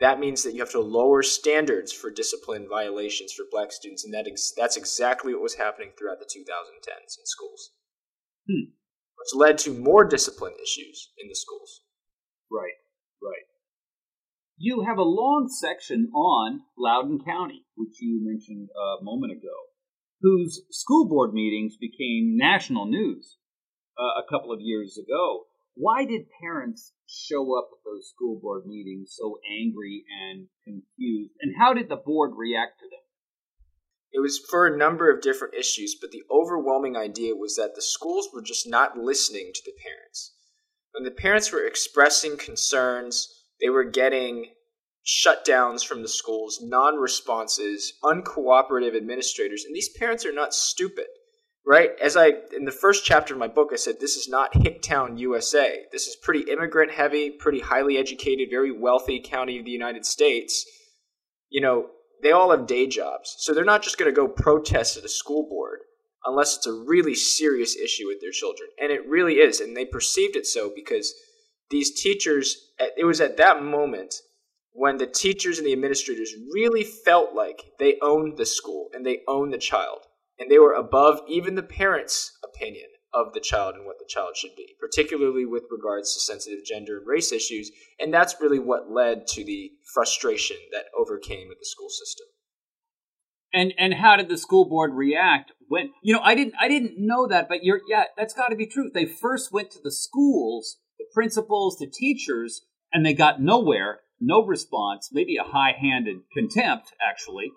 That 0.00 0.20
means 0.20 0.44
that 0.44 0.54
you 0.54 0.60
have 0.60 0.70
to 0.70 0.80
lower 0.80 1.22
standards 1.22 1.92
for 1.92 2.10
discipline 2.10 2.66
violations 2.68 3.32
for 3.32 3.44
black 3.50 3.72
students, 3.72 4.04
and 4.04 4.14
that 4.14 4.28
ex- 4.28 4.52
that's 4.56 4.76
exactly 4.76 5.34
what 5.34 5.42
was 5.42 5.54
happening 5.54 5.90
throughout 5.98 6.20
the 6.20 6.24
2010s 6.24 7.18
in 7.18 7.26
schools, 7.26 7.72
hmm. 8.46 8.70
which 9.16 9.34
led 9.34 9.58
to 9.58 9.70
more 9.70 10.04
discipline 10.04 10.54
issues 10.62 11.10
in 11.18 11.28
the 11.28 11.34
schools. 11.34 11.82
Right, 12.50 12.78
right. 13.22 13.46
You 14.56 14.84
have 14.86 14.98
a 14.98 15.02
long 15.02 15.48
section 15.48 16.10
on 16.14 16.60
Loudoun 16.76 17.20
County, 17.24 17.64
which 17.74 18.00
you 18.00 18.20
mentioned 18.22 18.68
a 18.70 19.02
moment 19.02 19.32
ago, 19.32 19.54
whose 20.20 20.62
school 20.70 21.08
board 21.08 21.32
meetings 21.32 21.76
became 21.76 22.36
national 22.36 22.86
news 22.86 23.36
uh, 23.98 24.20
a 24.20 24.26
couple 24.30 24.52
of 24.52 24.60
years 24.60 24.96
ago. 24.96 25.46
Why 25.80 26.04
did 26.04 26.26
parents 26.42 26.92
show 27.06 27.56
up 27.56 27.68
at 27.72 27.84
those 27.84 28.10
school 28.10 28.40
board 28.42 28.66
meetings 28.66 29.14
so 29.16 29.38
angry 29.48 30.04
and 30.10 30.48
confused? 30.64 31.34
And 31.40 31.54
how 31.56 31.72
did 31.72 31.88
the 31.88 31.94
board 31.94 32.32
react 32.36 32.80
to 32.80 32.86
them? 32.86 32.98
It 34.10 34.18
was 34.18 34.44
for 34.50 34.66
a 34.66 34.76
number 34.76 35.08
of 35.08 35.22
different 35.22 35.54
issues, 35.54 35.94
but 35.94 36.10
the 36.10 36.24
overwhelming 36.32 36.96
idea 36.96 37.36
was 37.36 37.54
that 37.54 37.76
the 37.76 37.82
schools 37.82 38.28
were 38.34 38.42
just 38.42 38.68
not 38.68 38.98
listening 38.98 39.52
to 39.54 39.62
the 39.64 39.74
parents. 39.80 40.34
When 40.90 41.04
the 41.04 41.12
parents 41.12 41.52
were 41.52 41.64
expressing 41.64 42.36
concerns, 42.36 43.44
they 43.60 43.68
were 43.68 43.84
getting 43.84 44.46
shutdowns 45.06 45.86
from 45.86 46.02
the 46.02 46.08
schools, 46.08 46.58
non 46.60 46.96
responses, 46.96 47.92
uncooperative 48.02 48.96
administrators, 48.96 49.64
and 49.64 49.76
these 49.76 49.96
parents 49.96 50.26
are 50.26 50.32
not 50.32 50.54
stupid 50.54 51.06
right? 51.68 51.90
As 52.02 52.16
I 52.16 52.32
in 52.56 52.64
the 52.64 52.72
first 52.72 53.04
chapter 53.04 53.34
of 53.34 53.40
my 53.40 53.46
book, 53.46 53.68
I 53.72 53.76
said 53.76 53.96
this 54.00 54.16
is 54.16 54.26
not 54.26 54.54
Hicktown, 54.54 55.18
USA. 55.18 55.82
This 55.92 56.06
is 56.06 56.16
pretty 56.16 56.50
immigrant 56.50 56.90
heavy, 56.90 57.30
pretty 57.30 57.60
highly 57.60 57.98
educated, 57.98 58.48
very 58.50 58.72
wealthy 58.72 59.20
county 59.20 59.58
of 59.58 59.66
the 59.66 59.70
United 59.70 60.06
States. 60.06 60.64
You 61.50 61.60
know, 61.60 61.90
they 62.22 62.32
all 62.32 62.50
have 62.50 62.66
day 62.66 62.86
jobs, 62.86 63.36
so 63.38 63.52
they're 63.52 63.64
not 63.66 63.82
just 63.82 63.98
going 63.98 64.10
to 64.10 64.16
go 64.16 64.26
protest 64.26 64.96
at 64.96 65.04
a 65.04 65.08
school 65.10 65.46
board 65.46 65.80
unless 66.24 66.56
it's 66.56 66.66
a 66.66 66.72
really 66.72 67.14
serious 67.14 67.76
issue 67.76 68.06
with 68.06 68.20
their 68.22 68.32
children, 68.32 68.70
and 68.80 68.90
it 68.90 69.06
really 69.06 69.34
is. 69.34 69.60
And 69.60 69.76
they 69.76 69.84
perceived 69.84 70.36
it 70.36 70.46
so 70.46 70.72
because 70.74 71.14
these 71.70 72.00
teachers. 72.00 72.64
It 72.96 73.04
was 73.04 73.20
at 73.20 73.36
that 73.36 73.62
moment 73.62 74.14
when 74.72 74.96
the 74.96 75.06
teachers 75.06 75.58
and 75.58 75.66
the 75.66 75.72
administrators 75.72 76.32
really 76.52 76.84
felt 76.84 77.34
like 77.34 77.72
they 77.78 77.98
owned 78.00 78.38
the 78.38 78.46
school 78.46 78.88
and 78.94 79.04
they 79.04 79.20
owned 79.26 79.52
the 79.52 79.58
child 79.58 80.06
and 80.38 80.50
they 80.50 80.58
were 80.58 80.74
above 80.74 81.20
even 81.28 81.54
the 81.54 81.62
parents' 81.62 82.38
opinion 82.44 82.88
of 83.12 83.32
the 83.32 83.40
child 83.40 83.74
and 83.74 83.86
what 83.86 83.98
the 83.98 84.08
child 84.08 84.36
should 84.36 84.54
be, 84.56 84.74
particularly 84.78 85.46
with 85.46 85.64
regards 85.70 86.14
to 86.14 86.20
sensitive 86.20 86.64
gender 86.64 86.98
and 86.98 87.06
race 87.06 87.32
issues. 87.32 87.70
And 87.98 88.12
that's 88.12 88.36
really 88.40 88.58
what 88.58 88.90
led 88.90 89.26
to 89.28 89.44
the 89.44 89.72
frustration 89.94 90.56
that 90.72 90.86
overcame 90.98 91.48
the 91.48 91.66
school 91.66 91.88
system. 91.88 92.26
And 93.52 93.72
and 93.78 93.94
how 93.94 94.16
did 94.16 94.28
the 94.28 94.36
school 94.36 94.68
board 94.68 94.92
react 94.92 95.52
when 95.68 95.90
you 96.02 96.12
know 96.12 96.20
I 96.22 96.34
didn't 96.34 96.54
I 96.60 96.68
didn't 96.68 96.94
know 96.98 97.26
that, 97.28 97.48
but 97.48 97.64
you're 97.64 97.80
yeah 97.88 98.04
that's 98.16 98.34
got 98.34 98.48
to 98.48 98.56
be 98.56 98.66
true. 98.66 98.90
They 98.92 99.06
first 99.06 99.50
went 99.50 99.70
to 99.70 99.78
the 99.82 99.90
schools, 99.90 100.76
the 100.98 101.06
principals, 101.14 101.78
the 101.78 101.90
teachers, 101.90 102.66
and 102.92 103.06
they 103.06 103.14
got 103.14 103.40
nowhere, 103.40 104.00
no 104.20 104.44
response, 104.44 105.08
maybe 105.12 105.38
a 105.38 105.44
high-handed 105.44 106.16
contempt 106.34 106.92
actually. 107.00 107.50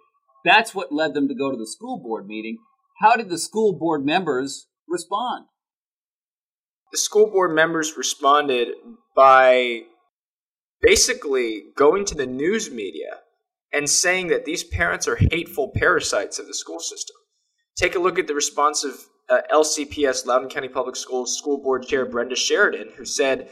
That's 0.45 0.73
what 0.73 0.93
led 0.93 1.13
them 1.13 1.27
to 1.27 1.35
go 1.35 1.51
to 1.51 1.57
the 1.57 1.67
school 1.67 2.01
board 2.01 2.25
meeting 2.25 2.59
how 3.01 3.15
did 3.15 3.29
the 3.29 3.37
school 3.37 3.73
board 3.73 4.05
members 4.05 4.67
respond? 4.87 5.45
The 6.91 6.97
school 6.97 7.27
board 7.31 7.55
members 7.55 7.97
responded 7.97 8.69
by 9.15 9.81
basically 10.81 11.63
going 11.75 12.05
to 12.05 12.15
the 12.15 12.25
news 12.25 12.69
media 12.69 13.19
and 13.73 13.89
saying 13.89 14.27
that 14.27 14.45
these 14.45 14.63
parents 14.63 15.07
are 15.07 15.15
hateful 15.15 15.71
parasites 15.75 16.37
of 16.37 16.47
the 16.47 16.53
school 16.53 16.79
system. 16.79 17.15
Take 17.77 17.95
a 17.95 17.99
look 17.99 18.19
at 18.19 18.27
the 18.27 18.35
response 18.35 18.83
of 18.83 18.93
uh, 19.29 19.41
LCPS, 19.51 20.25
Loudoun 20.25 20.49
County 20.49 20.67
Public 20.67 20.95
Schools 20.95 21.37
School 21.37 21.61
Board 21.63 21.87
Chair 21.87 22.05
Brenda 22.05 22.35
Sheridan, 22.35 22.89
who 22.97 23.05
said, 23.05 23.49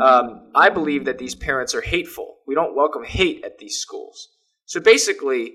um, 0.00 0.50
I 0.54 0.68
believe 0.70 1.04
that 1.04 1.18
these 1.18 1.34
parents 1.34 1.74
are 1.74 1.80
hateful. 1.80 2.38
We 2.46 2.54
don't 2.54 2.76
welcome 2.76 3.04
hate 3.04 3.44
at 3.44 3.58
these 3.58 3.78
schools. 3.78 4.30
So 4.66 4.80
basically, 4.80 5.54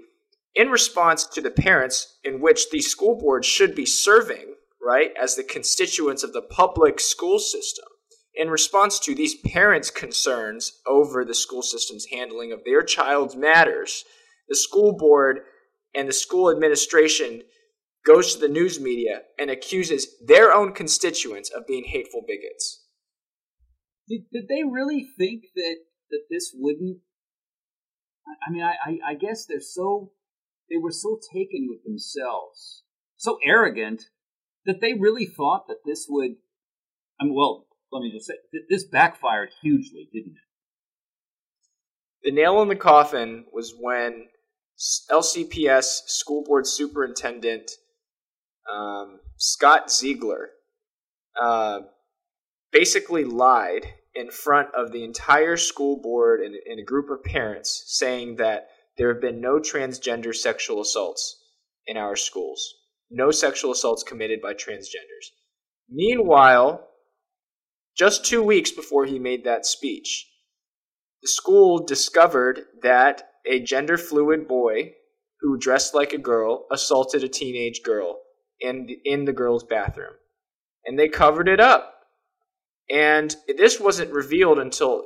in 0.55 0.69
response 0.69 1.25
to 1.25 1.41
the 1.41 1.51
parents 1.51 2.17
in 2.23 2.41
which 2.41 2.69
the 2.69 2.81
school 2.81 3.17
board 3.17 3.45
should 3.45 3.75
be 3.75 3.85
serving, 3.85 4.55
right, 4.81 5.11
as 5.21 5.35
the 5.35 5.43
constituents 5.43 6.23
of 6.23 6.33
the 6.33 6.41
public 6.41 6.99
school 6.99 7.39
system, 7.39 7.85
in 8.33 8.49
response 8.49 8.99
to 8.99 9.13
these 9.13 9.35
parents' 9.35 9.91
concerns 9.91 10.79
over 10.87 11.23
the 11.23 11.33
school 11.33 11.61
system's 11.61 12.07
handling 12.11 12.51
of 12.51 12.63
their 12.63 12.81
child's 12.81 13.35
matters, 13.35 14.05
the 14.47 14.55
school 14.55 14.93
board 14.93 15.41
and 15.93 16.07
the 16.07 16.13
school 16.13 16.51
administration 16.51 17.43
goes 18.05 18.33
to 18.33 18.39
the 18.39 18.47
news 18.47 18.79
media 18.79 19.21
and 19.37 19.49
accuses 19.49 20.07
their 20.25 20.53
own 20.53 20.73
constituents 20.73 21.49
of 21.49 21.67
being 21.67 21.83
hateful 21.83 22.23
bigots. 22.27 22.85
Did, 24.07 24.21
did 24.31 24.47
they 24.47 24.63
really 24.63 25.05
think 25.17 25.43
that, 25.55 25.75
that 26.09 26.21
this 26.29 26.51
wouldn't? 26.55 26.99
I 28.47 28.51
mean, 28.51 28.63
I, 28.63 28.75
I, 28.85 29.11
I 29.11 29.13
guess 29.15 29.45
they're 29.45 29.59
so 29.59 30.11
they 30.69 30.77
were 30.77 30.91
so 30.91 31.19
taken 31.33 31.67
with 31.69 31.83
themselves, 31.83 32.83
so 33.17 33.37
arrogant, 33.45 34.03
that 34.65 34.81
they 34.81 34.93
really 34.93 35.25
thought 35.25 35.67
that 35.67 35.79
this 35.85 36.05
would. 36.09 36.31
I 37.19 37.25
mean, 37.25 37.35
well, 37.35 37.65
let 37.91 38.01
me 38.01 38.11
just 38.11 38.27
say, 38.27 38.35
this 38.69 38.85
backfired 38.85 39.49
hugely, 39.61 40.09
didn't 40.13 40.33
it? 40.33 40.43
The 42.23 42.31
nail 42.31 42.61
in 42.61 42.67
the 42.67 42.75
coffin 42.75 43.45
was 43.51 43.73
when 43.79 44.27
LCPS 45.11 46.07
school 46.07 46.43
board 46.43 46.67
superintendent 46.67 47.71
um, 48.71 49.19
Scott 49.37 49.91
Ziegler 49.91 50.49
uh, 51.41 51.79
basically 52.71 53.23
lied 53.23 53.85
in 54.15 54.29
front 54.29 54.69
of 54.75 54.91
the 54.91 55.03
entire 55.03 55.57
school 55.57 56.01
board 56.01 56.41
and, 56.41 56.55
and 56.69 56.79
a 56.79 56.83
group 56.83 57.09
of 57.09 57.23
parents, 57.23 57.83
saying 57.87 58.35
that 58.37 58.69
there 58.99 59.11
have 59.13 59.21
been 59.21 59.39
no 59.39 59.59
transgender 59.59 60.35
sexual 60.35 60.81
assaults 60.81 61.41
in 61.87 61.95
our 61.95 62.17
schools. 62.17 62.75
No 63.09 63.31
sexual 63.31 63.71
assaults 63.71 64.03
committed 64.03 64.41
by 64.41 64.53
transgenders. 64.53 65.31
Meanwhile, 65.89 66.85
just 67.97 68.25
two 68.25 68.43
weeks 68.43 68.71
before 68.71 69.05
he 69.05 69.17
made 69.17 69.45
that 69.45 69.65
speech, 69.65 70.27
the 71.21 71.29
school 71.29 71.79
discovered 71.79 72.65
that 72.83 73.29
a 73.49 73.61
gender 73.61 73.97
fluid 73.97 74.49
boy 74.49 74.93
who 75.39 75.57
dressed 75.57 75.95
like 75.95 76.11
a 76.11 76.17
girl 76.17 76.67
assaulted 76.69 77.23
a 77.23 77.29
teenage 77.29 77.81
girl 77.83 78.19
in 78.59 78.89
in 79.05 79.23
the 79.23 79.33
girl's 79.33 79.63
bathroom. 79.63 80.13
And 80.85 80.99
they 80.99 81.07
covered 81.07 81.47
it 81.47 81.61
up. 81.61 81.93
And 82.89 83.33
this 83.47 83.79
wasn't 83.79 84.11
revealed 84.11 84.59
until 84.59 85.05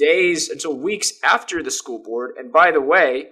days 0.00 0.48
until 0.48 0.76
weeks 0.76 1.12
after 1.22 1.62
the 1.62 1.70
school 1.70 2.02
board. 2.02 2.34
And 2.38 2.52
by 2.52 2.70
the 2.70 2.80
way, 2.80 3.28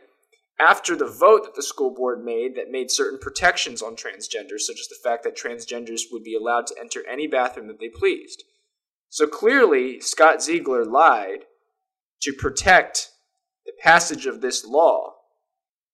after 0.60 0.96
the 0.96 1.06
vote 1.06 1.44
that 1.44 1.54
the 1.54 1.62
school 1.62 1.94
board 1.94 2.24
made 2.24 2.56
that 2.56 2.70
made 2.70 2.90
certain 2.90 3.18
protections 3.18 3.80
on 3.80 3.96
transgenders, 3.96 4.60
such 4.60 4.80
as 4.80 4.88
the 4.88 4.98
fact 5.02 5.24
that 5.24 5.36
transgenders 5.36 6.02
would 6.12 6.24
be 6.24 6.36
allowed 6.36 6.66
to 6.66 6.74
enter 6.78 7.06
any 7.08 7.26
bathroom 7.26 7.68
that 7.68 7.78
they 7.80 7.88
pleased. 7.88 8.44
So 9.08 9.26
clearly, 9.26 10.00
Scott 10.00 10.42
Ziegler 10.42 10.84
lied 10.84 11.44
to 12.22 12.32
protect 12.32 13.10
the 13.64 13.72
passage 13.80 14.26
of 14.26 14.40
this 14.40 14.66
law, 14.66 15.14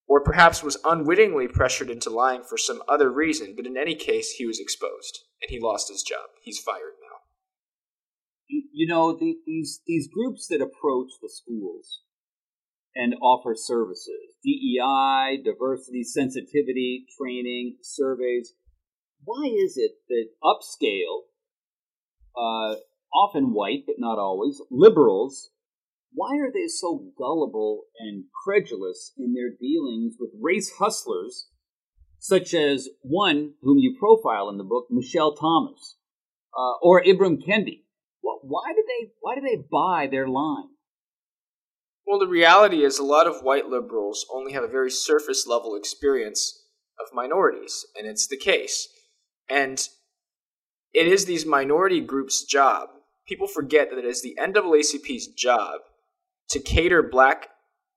or 0.09 0.21
perhaps 0.21 0.62
was 0.62 0.78
unwittingly 0.85 1.49
pressured 1.49 1.90
into 1.90 2.11
lying 2.11 2.43
for 2.43 2.59
some 2.59 2.83
other 2.88 3.11
reason, 3.11 3.54
but 3.57 3.66
in 3.66 3.76
any 3.76 3.95
case, 3.95 4.33
he 4.33 4.47
was 4.47 4.59
exposed 4.59 5.21
and 5.43 5.50
he 5.50 5.61
lost 5.61 5.88
his 5.88 6.02
job. 6.02 6.31
He's 6.43 6.59
fired 6.59 6.95
you 8.48 8.86
know 8.86 9.16
the, 9.16 9.36
these 9.46 9.80
these 9.86 10.08
groups 10.08 10.46
that 10.48 10.60
approach 10.60 11.12
the 11.20 11.28
schools 11.28 12.02
and 12.94 13.14
offer 13.20 13.54
services 13.56 14.36
DEI, 14.44 15.38
diversity, 15.44 16.04
sensitivity, 16.04 17.06
training, 17.18 17.78
surveys. 17.82 18.54
Why 19.24 19.46
is 19.46 19.76
it 19.76 19.92
that 20.08 20.28
upscale, 20.44 21.22
uh, 22.36 22.76
often 23.12 23.54
white 23.54 23.84
but 23.86 23.96
not 23.98 24.18
always, 24.18 24.60
liberals 24.70 25.50
why 26.14 26.38
are 26.38 26.52
they 26.52 26.68
so 26.68 27.12
gullible 27.18 27.86
and 27.98 28.24
credulous 28.44 29.12
in 29.18 29.34
their 29.34 29.50
dealings 29.50 30.14
with 30.18 30.30
race 30.40 30.70
hustlers, 30.78 31.48
such 32.20 32.54
as 32.54 32.88
one 33.02 33.54
whom 33.62 33.78
you 33.78 33.96
profile 33.98 34.48
in 34.48 34.56
the 34.56 34.64
book, 34.64 34.86
Michelle 34.90 35.34
Thomas, 35.34 35.96
uh, 36.56 36.74
or 36.80 37.02
Ibram 37.02 37.42
Kendi? 37.44 37.84
Why 38.46 38.72
do 38.74 38.84
they 38.86 39.10
why 39.20 39.34
do 39.34 39.40
they 39.40 39.56
buy 39.56 40.06
their 40.10 40.28
line? 40.28 40.68
Well, 42.06 42.18
the 42.18 42.26
reality 42.26 42.84
is 42.84 42.98
a 42.98 43.04
lot 43.04 43.26
of 43.26 43.42
white 43.42 43.68
liberals 43.68 44.26
only 44.30 44.52
have 44.52 44.62
a 44.62 44.68
very 44.68 44.90
surface 44.90 45.46
level 45.46 45.74
experience 45.74 46.62
of 47.00 47.14
minorities, 47.14 47.86
and 47.96 48.06
it's 48.06 48.26
the 48.26 48.36
case. 48.36 48.88
And 49.48 49.80
it 50.92 51.06
is 51.06 51.24
these 51.24 51.46
minority 51.46 52.02
groups' 52.02 52.44
job. 52.44 52.90
People 53.26 53.46
forget 53.46 53.88
that 53.88 53.98
it 53.98 54.04
is 54.04 54.22
the 54.22 54.36
NAACP's 54.38 55.28
job 55.28 55.80
to 56.50 56.60
cater 56.60 57.02
black 57.02 57.48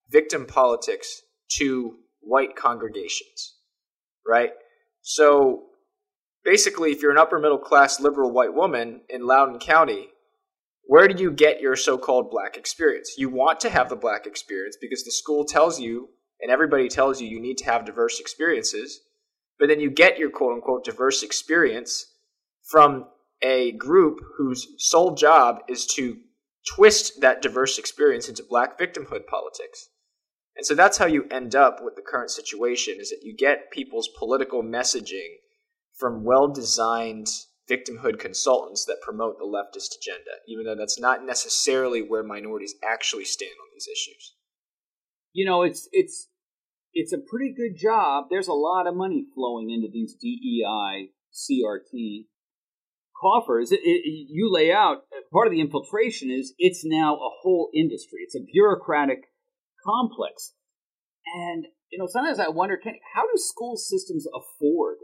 victim 0.09 0.45
politics 0.45 1.21
to 1.57 1.97
white 2.21 2.55
congregations, 2.55 3.55
right? 4.25 4.51
So 5.01 5.63
basically, 6.45 6.91
if 6.91 7.01
you're 7.01 7.11
an 7.11 7.17
upper 7.17 7.39
middle 7.39 7.59
class 7.59 7.99
liberal 7.99 8.31
white 8.31 8.53
woman 8.53 9.01
in 9.09 9.27
Loudoun 9.27 9.59
County, 9.59 10.07
where 10.88 11.08
do 11.08 11.22
you 11.22 11.32
get 11.32 11.62
your 11.62 11.75
so 11.75 11.98
called 11.98 12.32
black 12.32 12.58
experience? 12.58 13.15
You 13.17 13.29
want 13.29 13.60
to 13.62 13.70
have 13.70 13.89
the 13.89 13.96
black 13.96 14.25
experience 14.25 14.77
because 14.79 15.03
the 15.03 15.12
school 15.12 15.44
tells 15.44 15.79
you 15.79 16.10
and 16.41 16.50
everybody 16.50 16.88
tells 16.88 17.22
you 17.22 17.27
you 17.27 17.41
need 17.41 17.58
to 17.58 17.65
have 17.65 17.86
diverse 17.86 18.20
experiences, 18.20 19.01
but 19.60 19.67
then 19.67 19.79
you 19.79 19.89
get 19.89 20.17
your 20.17 20.29
quote 20.29 20.53
unquote 20.53 20.86
diverse 20.86 21.24
experience 21.24 22.06
from 22.63 23.06
a 23.41 23.74
group 23.74 24.20
whose 24.38 24.67
sole 24.77 25.13
job 25.13 25.60
is 25.67 25.86
to 25.86 26.17
twist 26.75 27.22
that 27.22 27.41
diverse 27.41 27.77
experience 27.77 28.29
into 28.29 28.44
black 28.50 28.79
victimhood 28.79 29.25
politics. 29.27 29.89
And 30.56 30.65
so 30.65 30.74
that's 30.74 30.98
how 30.98 31.06
you 31.06 31.27
end 31.29 31.53
up 31.53 31.84
with 31.84 31.96
the 31.96 32.01
current 32.01 32.32
situation 32.32 32.96
is 33.00 33.10
that 33.10 33.24
you 33.24 33.36
get 33.36 33.72
people's 33.72 34.10
political 34.17 34.63
messaging 34.63 35.36
from 35.94 36.24
well-designed 36.24 37.27
victimhood 37.69 38.19
consultants 38.19 38.86
that 38.86 39.01
promote 39.01 39.38
the 39.38 39.45
leftist 39.45 39.97
agenda, 39.97 40.31
even 40.47 40.65
though 40.65 40.75
that's 40.75 41.00
not 41.00 41.25
necessarily 41.25 42.01
where 42.01 42.24
minorities 42.24 42.75
actually 42.83 43.25
stand 43.25 43.51
on 43.62 43.67
these 43.74 43.88
issues. 43.88 44.36
You 45.33 45.45
know, 45.45 45.63
it's 45.63 45.88
it's 45.91 46.29
it's 46.93 47.13
a 47.13 47.17
pretty 47.17 47.53
good 47.55 47.77
job. 47.77 48.25
There's 48.29 48.47
a 48.47 48.53
lot 48.53 48.88
of 48.88 48.95
money 48.95 49.25
flowing 49.36 49.69
into 49.69 49.88
these 49.91 50.15
DEI 50.15 51.09
CRT 51.33 52.25
coffers. 53.21 53.71
It, 53.71 53.81
it, 53.83 54.27
you 54.29 54.51
lay 54.51 54.71
out 54.71 55.03
part 55.31 55.47
of 55.47 55.51
the 55.51 55.62
infiltration 55.62 56.31
is 56.31 56.53
it's 56.57 56.83
now 56.86 57.15
a 57.15 57.29
whole 57.41 57.69
industry. 57.74 58.19
It's 58.24 58.36
a 58.36 58.45
bureaucratic 58.51 59.25
complex, 59.86 60.53
and 61.36 61.65
you 61.91 62.00
know 62.00 62.07
sometimes 62.07 62.39
I 62.39 62.47
wonder, 62.47 62.77
can, 62.81 62.95
how 63.13 63.24
do 63.24 63.38
school 63.38 63.77
systems 63.77 64.25
afford 64.33 64.97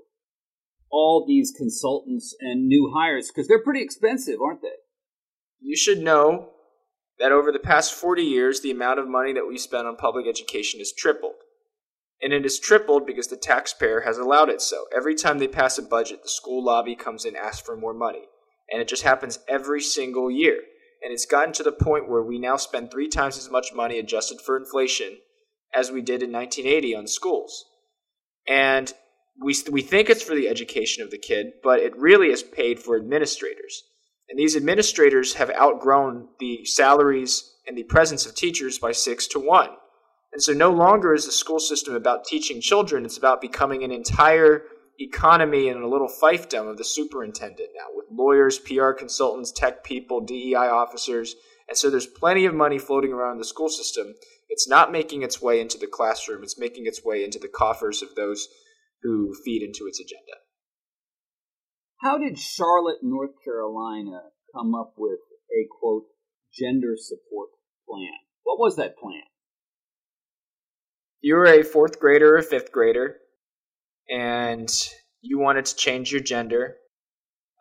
all 0.93 1.25
these 1.27 1.51
consultants 1.57 2.35
and 2.39 2.67
new 2.67 2.93
hires 2.95 3.27
because 3.27 3.47
they're 3.47 3.63
pretty 3.63 3.81
expensive, 3.81 4.39
aren't 4.39 4.62
they? 4.62 4.75
You 5.59 5.75
should 5.75 5.97
know 5.97 6.51
that 7.19 7.31
over 7.31 7.51
the 7.51 7.59
past 7.59 7.93
40 7.95 8.21
years, 8.21 8.62
the 8.62 8.69
amount 8.69 9.00
of 9.00 9.07
money 9.07 9.33
that 9.33 9.47
we 9.47 9.57
spend 9.57 9.88
on 9.88 9.95
public 9.95 10.27
education 10.27 10.79
has 10.79 10.93
tripled. 10.93 11.33
And 12.21 12.31
it 12.31 12.43
has 12.43 12.59
tripled 12.59 13.07
because 13.07 13.27
the 13.27 13.35
taxpayer 13.35 14.01
has 14.01 14.19
allowed 14.19 14.50
it 14.50 14.62
so. 14.62 14.85
Every 14.95 15.15
time 15.15 15.39
they 15.39 15.47
pass 15.47 15.77
a 15.77 15.81
budget, 15.81 16.21
the 16.21 16.29
school 16.29 16.63
lobby 16.63 16.95
comes 16.95 17.25
in 17.25 17.35
asks 17.35 17.65
for 17.65 17.75
more 17.75 17.93
money. 17.93 18.25
And 18.71 18.81
it 18.81 18.88
just 18.88 19.03
happens 19.03 19.39
every 19.50 19.81
single 19.81 20.29
year. 20.29 20.59
And 21.03 21.12
it's 21.12 21.25
gotten 21.25 21.53
to 21.53 21.63
the 21.63 21.71
point 21.71 22.07
where 22.07 22.23
we 22.23 22.39
now 22.39 22.55
spend 22.55 22.91
three 22.91 23.09
times 23.09 23.38
as 23.38 23.50
much 23.50 23.73
money 23.73 24.00
adjusted 24.00 24.39
for 24.39 24.55
inflation 24.55 25.17
as 25.73 25.91
we 25.91 26.01
did 26.01 26.21
in 26.21 26.31
1980 26.31 26.95
on 26.95 27.07
schools. 27.07 27.65
And 28.47 28.93
we, 29.42 29.56
we 29.72 29.82
think 29.82 30.10
it's 30.10 30.24
for 30.24 30.36
the 30.36 30.48
education 30.48 31.04
of 31.04 31.12
the 31.12 31.17
kid, 31.17 31.54
but 31.63 31.80
it 31.80 31.98
really 31.98 32.28
is 32.28 32.43
paid 32.43 32.80
for 32.80 32.96
administrators. 32.96 33.84
And 34.30 34.39
these 34.39 34.56
administrators 34.56 35.34
have 35.36 35.52
outgrown 35.52 36.28
the 36.39 36.65
salaries 36.65 37.52
and 37.67 37.78
the 37.78 37.84
presence 37.84 38.26
of 38.26 38.36
teachers 38.36 38.80
by 38.80 38.91
six 38.91 39.28
to 39.28 39.39
one. 39.39 39.69
And 40.32 40.41
so 40.41 40.54
no 40.54 40.72
longer 40.72 41.13
is 41.13 41.26
the 41.26 41.32
school 41.32 41.60
system 41.60 41.96
about 41.96 42.26
teaching 42.26 42.60
children, 42.60 43.06
it's 43.06 43.17
about 43.17 43.41
becoming 43.41 43.84
an 43.84 43.91
entire 43.91 44.63
economy 45.00 45.69
and 45.69 45.84
a 45.84 45.88
little 45.88 46.10
fiefdom 46.22 46.69
of 46.69 46.78
the 46.78 46.84
superintendent 46.84 47.69
now, 47.76 47.88
with 47.93 48.06
lawyers, 48.12 48.60
PR 48.60 48.91
consultants, 48.91 49.52
tech 49.52 49.84
people, 49.84 50.22
DEI 50.22 50.56
officers. 50.56 51.36
And 51.67 51.78
so 51.78 51.89
there's 51.89 52.08
plenty 52.08 52.46
of 52.46 52.54
money 52.54 52.78
floating 52.78 53.13
around 53.13 53.38
the 53.38 53.46
school 53.46 53.69
system. 53.69 54.15
It's 54.50 54.67
not 54.67 54.91
making 54.91 55.24
its 55.24 55.41
way 55.41 55.60
into 55.60 55.78
the 55.78 55.88
classroom, 55.88 56.43
it's 56.43 56.60
making 56.60 56.86
its 56.86 57.04
way 57.04 57.24
into 57.24 57.39
the 57.39 57.48
coffers 57.48 58.02
of 58.02 58.15
those 58.15 58.48
who 59.04 59.36
feed 59.46 59.62
into 59.62 59.86
its 59.88 60.00
agenda. 60.00 60.34
How 62.02 62.18
did 62.18 62.38
Charlotte, 62.38 63.00
North 63.02 63.32
Carolina 63.44 64.22
come 64.54 64.74
up 64.76 64.94
with 64.98 65.20
a 65.52 65.68
quote 65.80 66.06
gender 66.54 66.96
support 66.98 67.50
plan? 67.88 68.12
What 68.44 68.60
was 68.60 68.76
that 68.78 68.98
plan? 68.98 69.22
You 71.22 71.36
were 71.36 71.46
a 71.46 71.63
fourth 71.63 72.00
grader 72.00 72.38
or 72.38 72.42
fifth 72.42 72.72
grader, 72.72 73.18
and 74.10 74.70
you 75.22 75.39
wanted 75.39 75.66
to 75.66 75.76
change 75.76 76.12
your 76.12 76.22
gender. 76.22 76.76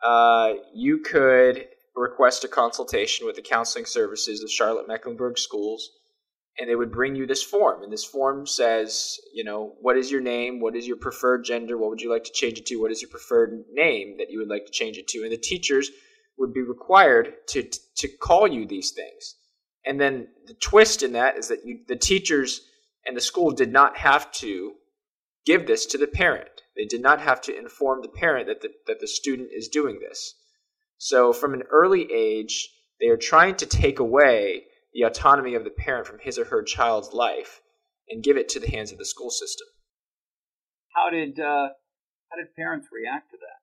Uh, 0.03 0.55
you 0.73 0.99
could 0.99 1.65
request 1.95 2.43
a 2.43 2.49
consultation 2.49 3.25
with 3.25 3.37
the 3.37 3.41
counseling 3.41 3.85
services 3.85 4.43
of 4.43 4.51
Charlotte 4.51 4.87
Mecklenburg 4.87 5.37
Schools 5.37 5.89
and 6.59 6.69
they 6.69 6.75
would 6.75 6.91
bring 6.91 7.15
you 7.15 7.25
this 7.25 7.43
form 7.43 7.83
and 7.83 7.91
this 7.91 8.05
form 8.05 8.45
says 8.45 9.17
you 9.33 9.43
know 9.43 9.75
what 9.81 9.97
is 9.97 10.11
your 10.11 10.21
name? 10.21 10.59
What 10.59 10.75
is 10.75 10.87
your 10.87 10.97
preferred 10.97 11.43
gender? 11.43 11.77
What 11.77 11.89
would 11.89 12.01
you 12.01 12.11
like 12.11 12.23
to 12.25 12.31
change 12.31 12.59
it 12.59 12.65
to? 12.67 12.77
What 12.77 12.91
is 12.91 13.01
your 13.01 13.09
preferred 13.09 13.63
name 13.71 14.17
that 14.17 14.29
you 14.29 14.39
would 14.39 14.49
like 14.49 14.65
to 14.65 14.71
change 14.71 14.97
it 14.97 15.07
to? 15.09 15.23
And 15.23 15.31
the 15.31 15.37
teachers 15.37 15.89
would 16.37 16.53
be 16.53 16.61
required 16.61 17.33
to 17.49 17.63
to 17.97 18.07
call 18.07 18.47
you 18.47 18.65
these 18.65 18.91
things. 18.91 19.35
And 19.85 19.99
then 19.99 20.27
the 20.47 20.53
twist 20.53 21.03
in 21.03 21.13
that 21.13 21.37
is 21.37 21.49
that 21.49 21.65
you, 21.65 21.79
the 21.87 21.95
teachers 21.95 22.61
and 23.05 23.17
the 23.17 23.21
school 23.21 23.51
did 23.51 23.71
not 23.71 23.97
have 23.97 24.31
to 24.33 24.73
give 25.45 25.67
this 25.67 25.85
to 25.87 25.97
the 25.97 26.07
parent. 26.07 26.61
They 26.75 26.85
did 26.85 27.01
not 27.01 27.19
have 27.19 27.41
to 27.41 27.57
inform 27.57 28.01
the 28.01 28.07
parent 28.07 28.47
that 28.47 28.61
the, 28.61 28.69
that 28.87 28.99
the 28.99 29.07
student 29.07 29.49
is 29.53 29.67
doing 29.67 29.99
this. 29.99 30.35
So 30.97 31.33
from 31.33 31.53
an 31.53 31.63
early 31.69 32.09
age 32.11 32.69
they 32.99 33.07
are 33.07 33.17
trying 33.17 33.55
to 33.55 33.65
take 33.65 33.99
away 33.99 34.63
the 34.93 35.03
autonomy 35.03 35.55
of 35.55 35.63
the 35.63 35.69
parent 35.69 36.07
from 36.07 36.19
his 36.19 36.37
or 36.37 36.45
her 36.45 36.63
child's 36.63 37.13
life 37.13 37.61
and 38.09 38.23
give 38.23 38.37
it 38.37 38.49
to 38.49 38.59
the 38.59 38.69
hands 38.69 38.91
of 38.91 38.97
the 38.97 39.05
school 39.05 39.29
system. 39.29 39.67
How 40.95 41.09
did 41.09 41.39
uh, 41.39 41.69
how 42.29 42.37
did 42.37 42.55
parents 42.55 42.87
react 42.91 43.31
to 43.31 43.37
that? 43.37 43.61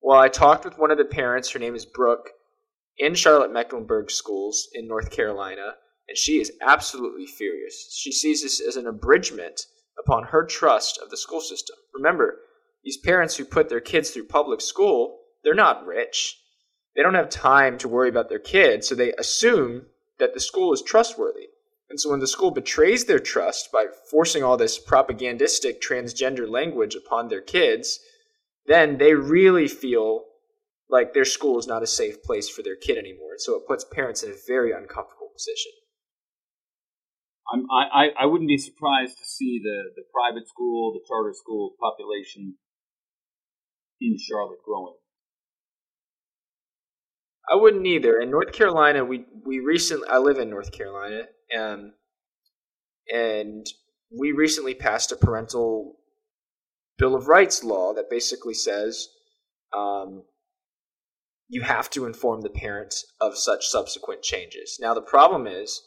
Well, 0.00 0.18
I 0.18 0.28
talked 0.28 0.64
with 0.64 0.78
one 0.78 0.90
of 0.90 0.98
the 0.98 1.04
parents. 1.04 1.50
Her 1.50 1.58
name 1.58 1.74
is 1.74 1.84
Brooke 1.84 2.30
in 2.98 3.14
Charlotte 3.14 3.52
Mecklenburg 3.52 4.10
schools 4.10 4.68
in 4.72 4.88
North 4.88 5.10
Carolina, 5.10 5.74
and 6.08 6.16
she 6.16 6.40
is 6.40 6.52
absolutely 6.62 7.26
furious. 7.26 7.94
She 7.96 8.12
sees 8.12 8.42
this 8.42 8.60
as 8.66 8.76
an 8.76 8.86
abridgment 8.86 9.66
upon 9.98 10.24
her 10.24 10.44
trust 10.44 10.98
of 10.98 11.10
the 11.10 11.16
school 11.16 11.40
system. 11.40 11.76
Remember, 11.94 12.38
these 12.82 12.96
parents 12.96 13.36
who 13.36 13.44
put 13.44 13.68
their 13.68 13.80
kids 13.80 14.10
through 14.10 14.26
public 14.26 14.60
school, 14.60 15.18
they're 15.44 15.54
not 15.54 15.86
rich. 15.86 16.38
They 16.96 17.02
don't 17.02 17.14
have 17.14 17.28
time 17.28 17.78
to 17.78 17.88
worry 17.88 18.08
about 18.08 18.28
their 18.28 18.38
kids, 18.38 18.88
so 18.88 18.94
they 18.94 19.12
assume 19.12 19.86
that 20.20 20.34
the 20.34 20.40
school 20.40 20.72
is 20.72 20.82
trustworthy. 20.82 21.48
And 21.88 21.98
so 22.00 22.10
when 22.10 22.20
the 22.20 22.28
school 22.28 22.52
betrays 22.52 23.04
their 23.04 23.18
trust 23.18 23.72
by 23.72 23.86
forcing 24.10 24.44
all 24.44 24.56
this 24.56 24.78
propagandistic 24.78 25.82
transgender 25.82 26.48
language 26.48 26.94
upon 26.94 27.28
their 27.28 27.40
kids, 27.40 27.98
then 28.66 28.98
they 28.98 29.14
really 29.14 29.66
feel 29.66 30.26
like 30.88 31.12
their 31.12 31.24
school 31.24 31.58
is 31.58 31.66
not 31.66 31.82
a 31.82 31.88
safe 31.88 32.22
place 32.22 32.48
for 32.48 32.62
their 32.62 32.76
kid 32.76 32.96
anymore. 32.96 33.32
And 33.32 33.40
so 33.40 33.56
it 33.56 33.66
puts 33.66 33.84
parents 33.84 34.22
in 34.22 34.30
a 34.30 34.34
very 34.46 34.70
uncomfortable 34.70 35.30
position. 35.34 35.72
I'm, 37.52 37.66
I, 37.70 38.10
I 38.20 38.26
wouldn't 38.26 38.46
be 38.46 38.58
surprised 38.58 39.18
to 39.18 39.24
see 39.24 39.60
the, 39.62 39.90
the 39.96 40.04
private 40.14 40.46
school, 40.46 40.92
the 40.92 41.04
charter 41.08 41.34
school 41.34 41.74
population 41.80 42.54
in 44.00 44.16
Charlotte 44.18 44.62
growing. 44.64 44.94
I 47.50 47.56
wouldn't 47.56 47.86
either. 47.86 48.20
In 48.20 48.30
North 48.30 48.52
Carolina, 48.52 49.04
we 49.04 49.26
we 49.44 49.58
recently 49.58 50.06
I 50.08 50.18
live 50.18 50.38
in 50.38 50.50
North 50.50 50.70
Carolina, 50.70 51.24
um, 51.58 51.94
and 53.12 53.66
we 54.16 54.32
recently 54.32 54.74
passed 54.74 55.10
a 55.10 55.16
parental 55.16 55.96
bill 56.96 57.14
of 57.14 57.28
rights 57.28 57.64
law 57.64 57.94
that 57.94 58.10
basically 58.10 58.54
says 58.54 59.08
um, 59.76 60.22
you 61.48 61.62
have 61.62 61.90
to 61.90 62.06
inform 62.06 62.42
the 62.42 62.50
parent 62.50 62.94
of 63.20 63.36
such 63.36 63.66
subsequent 63.66 64.22
changes. 64.22 64.78
Now 64.80 64.94
the 64.94 65.02
problem 65.02 65.46
is 65.46 65.82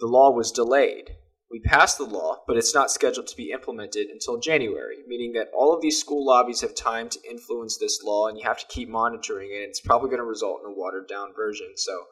the 0.00 0.06
law 0.06 0.30
was 0.30 0.52
delayed 0.52 1.16
we 1.50 1.60
passed 1.60 1.98
the 1.98 2.04
law, 2.04 2.42
but 2.46 2.56
it's 2.56 2.74
not 2.74 2.92
scheduled 2.92 3.26
to 3.26 3.36
be 3.36 3.50
implemented 3.50 4.06
until 4.08 4.38
January, 4.38 4.98
meaning 5.08 5.32
that 5.32 5.48
all 5.52 5.74
of 5.74 5.82
these 5.82 5.98
school 5.98 6.24
lobbies 6.24 6.60
have 6.60 6.76
time 6.76 7.08
to 7.08 7.18
influence 7.28 7.76
this 7.76 8.02
law, 8.04 8.28
and 8.28 8.38
you 8.38 8.44
have 8.44 8.58
to 8.58 8.66
keep 8.68 8.88
monitoring 8.88 9.50
it. 9.50 9.68
It's 9.68 9.80
probably 9.80 10.10
going 10.10 10.20
to 10.20 10.24
result 10.24 10.60
in 10.64 10.70
a 10.70 10.74
watered 10.74 11.08
down 11.08 11.30
version. 11.34 11.72
So, 11.76 12.04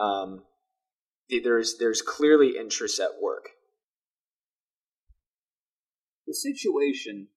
um, 0.00 0.42
there's 1.42 1.78
there's 1.78 2.00
clearly 2.00 2.56
interests 2.56 3.00
at 3.00 3.20
work. 3.20 3.48
The 6.26 6.34
situation 6.34 7.28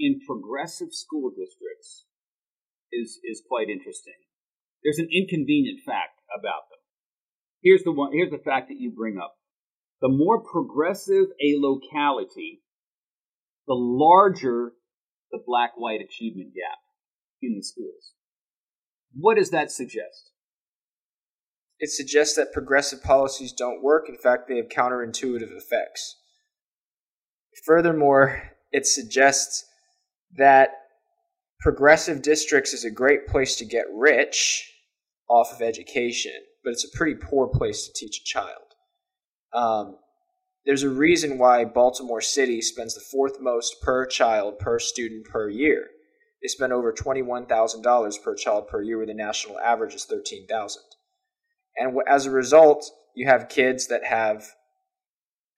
in 0.00 0.20
progressive 0.26 0.92
school 0.92 1.30
districts 1.30 2.06
is 2.90 3.20
is 3.24 3.42
quite 3.46 3.68
interesting. 3.68 4.14
There's 4.82 4.98
an 4.98 5.08
inconvenient 5.12 5.80
fact 5.84 6.20
about 6.38 6.70
them. 6.70 6.80
Here's 7.62 7.82
the 7.84 7.92
one. 7.92 8.12
Here's 8.12 8.30
the 8.30 8.42
fact 8.42 8.68
that 8.68 8.80
you 8.80 8.90
bring 8.90 9.18
up. 9.18 9.36
The 10.04 10.10
more 10.10 10.42
progressive 10.42 11.28
a 11.42 11.54
locality, 11.56 12.60
the 13.66 13.72
larger 13.72 14.72
the 15.32 15.38
black-white 15.46 16.02
achievement 16.02 16.52
gap 16.54 16.76
in 17.40 17.54
the 17.56 17.62
schools. 17.62 18.12
What 19.14 19.38
does 19.38 19.48
that 19.48 19.70
suggest? 19.70 20.32
It 21.78 21.88
suggests 21.88 22.36
that 22.36 22.52
progressive 22.52 23.02
policies 23.02 23.54
don't 23.54 23.82
work. 23.82 24.10
In 24.10 24.18
fact, 24.18 24.46
they 24.46 24.58
have 24.58 24.68
counterintuitive 24.68 25.56
effects. 25.56 26.16
Furthermore, 27.64 28.50
it 28.72 28.86
suggests 28.86 29.64
that 30.36 30.68
progressive 31.60 32.20
districts 32.20 32.74
is 32.74 32.84
a 32.84 32.90
great 32.90 33.26
place 33.26 33.56
to 33.56 33.64
get 33.64 33.86
rich 33.90 34.70
off 35.30 35.50
of 35.50 35.62
education, 35.62 36.34
but 36.62 36.74
it's 36.74 36.84
a 36.84 36.94
pretty 36.94 37.14
poor 37.14 37.48
place 37.48 37.86
to 37.86 37.92
teach 37.94 38.20
a 38.20 38.24
child. 38.24 38.73
Um, 39.54 39.96
there's 40.66 40.82
a 40.82 40.88
reason 40.88 41.38
why 41.38 41.64
Baltimore 41.64 42.20
City 42.20 42.62
spends 42.62 42.94
the 42.94 43.00
fourth 43.00 43.40
most 43.40 43.80
per 43.82 44.06
child 44.06 44.58
per 44.58 44.78
student 44.78 45.26
per 45.26 45.48
year. 45.48 45.88
They 46.42 46.48
spend 46.48 46.72
over 46.72 46.92
$21,000 46.92 48.22
per 48.22 48.34
child 48.34 48.68
per 48.68 48.82
year, 48.82 48.98
where 48.98 49.06
the 49.06 49.14
national 49.14 49.58
average 49.60 49.94
is 49.94 50.04
13000 50.04 50.82
And 51.76 51.96
as 52.08 52.26
a 52.26 52.30
result, 52.30 52.90
you 53.14 53.26
have 53.26 53.48
kids 53.48 53.86
that 53.88 54.04
have 54.04 54.46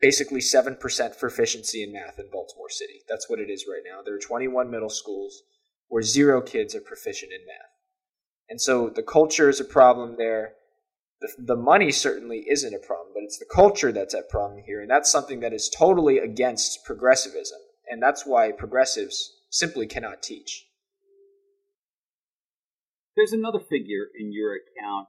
basically 0.01 0.41
7% 0.41 1.19
proficiency 1.19 1.83
in 1.83 1.93
math 1.93 2.19
in 2.19 2.29
Baltimore 2.31 2.71
City. 2.71 3.01
That's 3.09 3.29
what 3.31 3.41
it 3.41 3.51
is 3.51 3.67
right 3.69 3.83
now. 3.85 4.03
There 4.05 4.15
are 4.15 4.19
21 4.19 4.71
middle 4.71 4.91
schools 4.91 5.43
where 5.89 6.03
zero 6.03 6.41
kids 6.41 6.75
are 6.75 6.81
proficient 6.81 7.33
in 7.33 7.47
math. 7.47 7.71
And 8.49 8.61
so 8.61 8.89
the 8.89 9.03
culture 9.03 9.49
is 9.49 9.61
a 9.61 9.65
problem 9.65 10.17
there. 10.19 10.55
The, 11.21 11.29
the 11.39 11.57
money 11.57 11.91
certainly 11.93 12.45
isn't 12.49 12.75
a 12.75 12.79
problem, 12.79 13.13
but 13.15 13.23
it's 13.23 13.39
the 13.39 13.47
culture 13.53 13.93
that's 13.93 14.15
at 14.15 14.29
problem 14.29 14.63
here. 14.67 14.81
And 14.81 14.91
that's 14.91 15.11
something 15.11 15.41
that 15.41 15.53
is 15.53 15.71
totally 15.71 16.19
against 16.19 16.85
progressivism. 16.85 17.59
And 17.89 18.03
that's 18.03 18.27
why 18.27 18.53
progressives 18.53 19.33
simply 19.51 19.87
cannot 19.87 20.23
teach. 20.23 20.67
There's 23.17 23.33
another 23.33 23.61
figure 23.61 24.09
in 24.19 24.31
your 24.33 24.55
account 24.55 25.09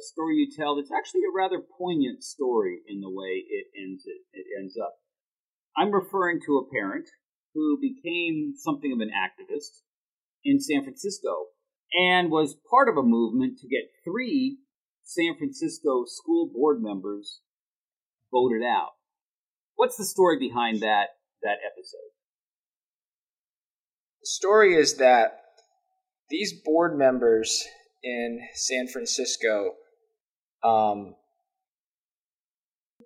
a 0.00 0.02
story 0.02 0.36
you 0.36 0.48
tell 0.50 0.76
that's 0.76 0.92
actually 0.92 1.22
a 1.28 1.36
rather 1.36 1.60
poignant 1.78 2.24
story 2.24 2.80
in 2.88 3.00
the 3.00 3.10
way 3.10 3.44
it 3.46 3.66
ends 3.76 4.04
it, 4.06 4.22
it 4.32 4.46
ends 4.58 4.74
up. 4.82 4.96
I'm 5.76 5.92
referring 5.92 6.40
to 6.46 6.58
a 6.58 6.70
parent 6.72 7.08
who 7.54 7.78
became 7.80 8.54
something 8.56 8.92
of 8.92 9.00
an 9.00 9.10
activist 9.10 9.82
in 10.44 10.60
San 10.60 10.82
Francisco 10.82 11.46
and 11.92 12.30
was 12.30 12.56
part 12.70 12.88
of 12.88 12.96
a 12.96 13.02
movement 13.02 13.58
to 13.58 13.68
get 13.68 13.90
three 14.04 14.58
San 15.10 15.34
Francisco 15.36 16.04
school 16.06 16.48
board 16.54 16.80
members 16.80 17.40
voted 18.30 18.62
out. 18.62 18.90
What's 19.74 19.96
the 19.96 20.04
story 20.04 20.38
behind 20.38 20.82
that 20.82 21.08
that 21.42 21.56
episode? 21.66 21.98
The 24.20 24.26
story 24.26 24.76
is 24.76 24.98
that 24.98 25.42
these 26.28 26.52
board 26.52 26.96
members 26.96 27.64
in 28.04 28.38
San 28.54 28.86
Francisco 28.86 29.72
um, 30.62 31.16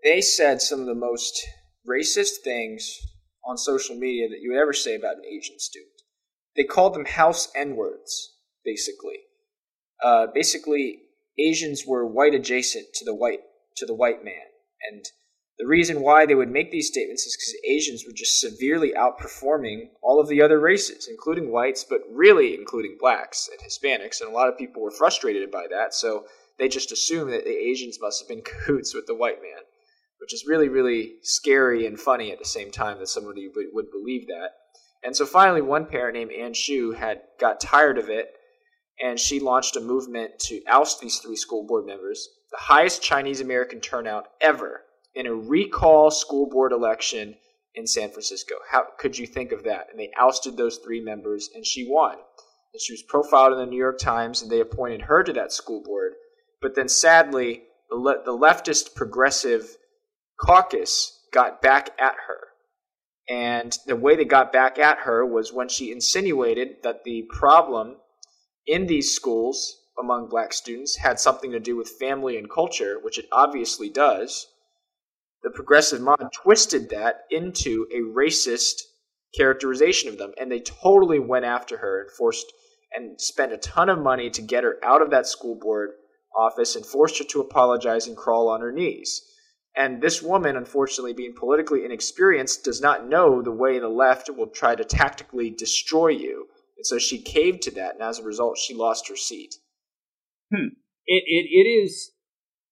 they 0.03 0.21
said 0.21 0.61
some 0.61 0.81
of 0.81 0.87
the 0.87 0.95
most 0.95 1.43
racist 1.89 2.43
things 2.45 2.99
on 3.47 3.57
social 3.57 3.97
media 3.97 4.29
that 4.29 4.41
you 4.43 4.51
would 4.51 4.61
ever 4.61 4.75
say 4.75 4.95
about 4.95 5.17
an 5.17 5.25
Asian 5.25 5.59
student. 5.59 6.03
They 6.55 6.65
called 6.65 6.93
them 6.93 7.07
house 7.07 7.49
N 7.57 7.77
words, 7.77 8.35
basically. 8.63 9.21
Uh, 10.03 10.27
basically, 10.35 11.04
Asians 11.39 11.85
were 11.87 12.07
white 12.07 12.35
adjacent 12.35 12.87
to 12.95 13.05
the 13.05 13.15
white 13.15 13.41
to 13.77 13.87
the 13.87 13.95
white 13.95 14.25
man, 14.25 14.47
and 14.91 15.05
the 15.59 15.67
reason 15.67 16.01
why 16.01 16.27
they 16.27 16.35
would 16.35 16.51
make 16.51 16.73
these 16.73 16.89
statements 16.89 17.25
is 17.25 17.37
because 17.37 17.71
Asians 17.71 18.05
were 18.05 18.13
just 18.13 18.41
severely 18.41 18.93
outperforming 18.93 19.91
all 20.03 20.21
of 20.21 20.29
the 20.29 20.43
other 20.43 20.59
races, 20.59 21.07
including 21.09 21.53
whites, 21.53 21.85
but 21.85 22.01
really 22.11 22.55
including 22.55 22.97
blacks 22.99 23.49
and 23.49 23.61
Hispanics, 23.61 24.21
and 24.21 24.29
a 24.29 24.35
lot 24.35 24.49
of 24.49 24.59
people 24.59 24.83
were 24.83 24.91
frustrated 24.91 25.53
by 25.53 25.67
that. 25.71 25.95
So 25.95 26.27
they 26.59 26.69
just 26.69 26.91
assumed 26.91 27.33
that 27.33 27.45
the 27.45 27.57
Asians 27.57 28.01
must 28.01 28.21
have 28.21 28.29
been 28.29 28.43
cahoots 28.45 28.95
with 28.95 29.07
the 29.07 29.15
white 29.15 29.43
man, 29.43 29.63
which 30.21 30.35
is 30.35 30.45
really, 30.47 30.69
really 30.69 31.15
scary 31.23 31.87
and 31.87 32.01
funny 32.01 32.33
at 32.33 32.41
the 32.41 32.45
same 32.45 32.73
time 32.73 32.99
that 32.99 33.09
somebody 33.09 33.49
would, 33.55 33.91
believe 33.93 34.27
that. 34.27 34.51
And 35.05 35.15
so 35.15 35.25
finally, 35.25 35.63
one 35.63 35.87
parent 35.87 36.15
named 36.15 36.33
Ann 36.33 36.55
Hsu 36.55 36.93
had 36.93 37.21
got 37.39 37.61
tired 37.61 37.99
of 37.99 38.09
it, 38.09 38.33
and 39.03 39.19
she 39.19 39.41
launched 39.41 39.77
a 39.77 39.81
movement 39.81 40.39
to 40.39 40.63
oust 40.69 41.01
these 41.01 41.19
three 41.19 41.37
school 41.37 41.67
board 41.67 41.87
members, 41.87 42.29
the 42.51 42.59
highest 42.59 43.03
Chinese 43.03 43.41
American 43.41 43.81
turnout 43.81 44.29
ever 44.41 44.83
in 45.15 45.27
a 45.27 45.35
recall 45.35 46.11
school 46.11 46.49
board 46.49 46.73
election 46.73 47.35
in 47.75 47.87
San 47.87 48.11
Francisco. 48.11 48.55
How 48.71 48.87
could 48.99 49.19
you 49.19 49.27
think 49.27 49.53
of 49.53 49.65
that? 49.65 49.89
And 49.91 49.99
they 49.99 50.11
ousted 50.17 50.57
those 50.57 50.79
three 50.79 51.01
members, 51.01 51.51
and 51.55 51.67
she 51.67 51.89
won. 51.89 52.15
And 52.15 52.81
she 52.81 52.93
was 52.93 53.03
profiled 53.03 53.53
in 53.53 53.59
the 53.59 53.67
New 53.67 53.79
York 53.79 53.99
Times, 53.99 54.43
and 54.43 54.51
they 54.51 54.61
appointed 54.61 55.03
her 55.03 55.23
to 55.23 55.33
that 55.33 55.53
school 55.53 55.83
board. 55.83 56.13
But 56.61 56.75
then 56.75 56.89
sadly, 56.89 57.65
the, 57.91 57.97
le- 57.97 58.25
the 58.25 58.37
leftist 58.37 58.95
progressive 58.95 59.77
caucus 60.41 61.27
got 61.33 61.61
back 61.61 61.91
at 61.99 62.15
her. 62.29 62.39
And 63.29 63.77
the 63.87 63.97
way 63.97 64.17
they 64.17 64.25
got 64.25 64.53
back 64.53 64.79
at 64.79 64.99
her 64.99 65.25
was 65.25 65.53
when 65.53 65.69
she 65.69 65.91
insinuated 65.91 66.77
that 66.83 67.05
the 67.05 67.23
problem 67.31 67.97
in 68.67 68.87
these 68.87 69.15
schools 69.15 69.81
among 69.99 70.29
black 70.29 70.53
students 70.53 70.97
had 70.97 71.21
something 71.21 71.53
to 71.53 71.61
do 71.61 71.77
with 71.77 71.89
family 71.89 72.37
and 72.37 72.51
culture, 72.51 72.99
which 73.01 73.19
it 73.19 73.27
obviously 73.31 73.89
does. 73.89 74.49
The 75.43 75.51
progressive 75.51 76.01
mob 76.01 76.33
twisted 76.33 76.91
that 76.91 77.25
into 77.31 77.87
a 77.93 78.01
racist 78.01 78.83
characterization 79.37 80.09
of 80.09 80.19
them, 80.19 80.33
and 80.39 80.51
they 80.51 80.61
totally 80.61 81.19
went 81.19 81.45
after 81.45 81.77
her 81.79 82.03
and 82.03 82.11
forced 82.11 82.53
and 82.93 83.21
spent 83.21 83.53
a 83.53 83.59
ton 83.59 83.89
of 83.89 83.99
money 83.99 84.31
to 84.31 84.43
get 84.43 84.65
her 84.65 84.79
out 84.83 85.03
of 85.03 85.11
that 85.11 85.27
school 85.27 85.57
board 85.57 85.91
office 86.37 86.77
and 86.77 86.87
forced 86.87 87.19
her 87.19 87.25
to 87.25 87.41
apologize 87.41 88.07
and 88.07 88.17
crawl 88.17 88.49
on 88.49 88.61
her 88.61 88.73
knees. 88.73 89.23
And 89.77 90.01
this 90.01 90.23
woman, 90.23 90.57
unfortunately, 90.57 91.13
being 91.13 91.35
politically 91.35 91.85
inexperienced, 91.85 92.65
does 92.65 92.81
not 92.81 93.09
know 93.09 93.43
the 93.43 93.51
way 93.51 93.79
the 93.79 93.89
left 93.89 94.31
will 94.31 94.47
try 94.47 94.77
to 94.77 94.85
tactically 94.85 95.51
destroy 95.51 96.09
you. 96.09 96.47
And 96.77 96.87
so 96.87 96.99
she 96.99 97.23
caved 97.23 97.63
to 97.63 97.71
that, 97.73 97.95
and 97.95 98.03
as 98.03 98.19
a 98.19 98.25
result, 98.25 98.59
she 98.59 98.75
lost 98.75 99.09
her 99.09 99.17
seat. 99.17 99.55
Hmm. 100.53 100.75
It, 101.07 101.23
it, 101.27 101.47
it 101.51 101.69
is 101.69 102.13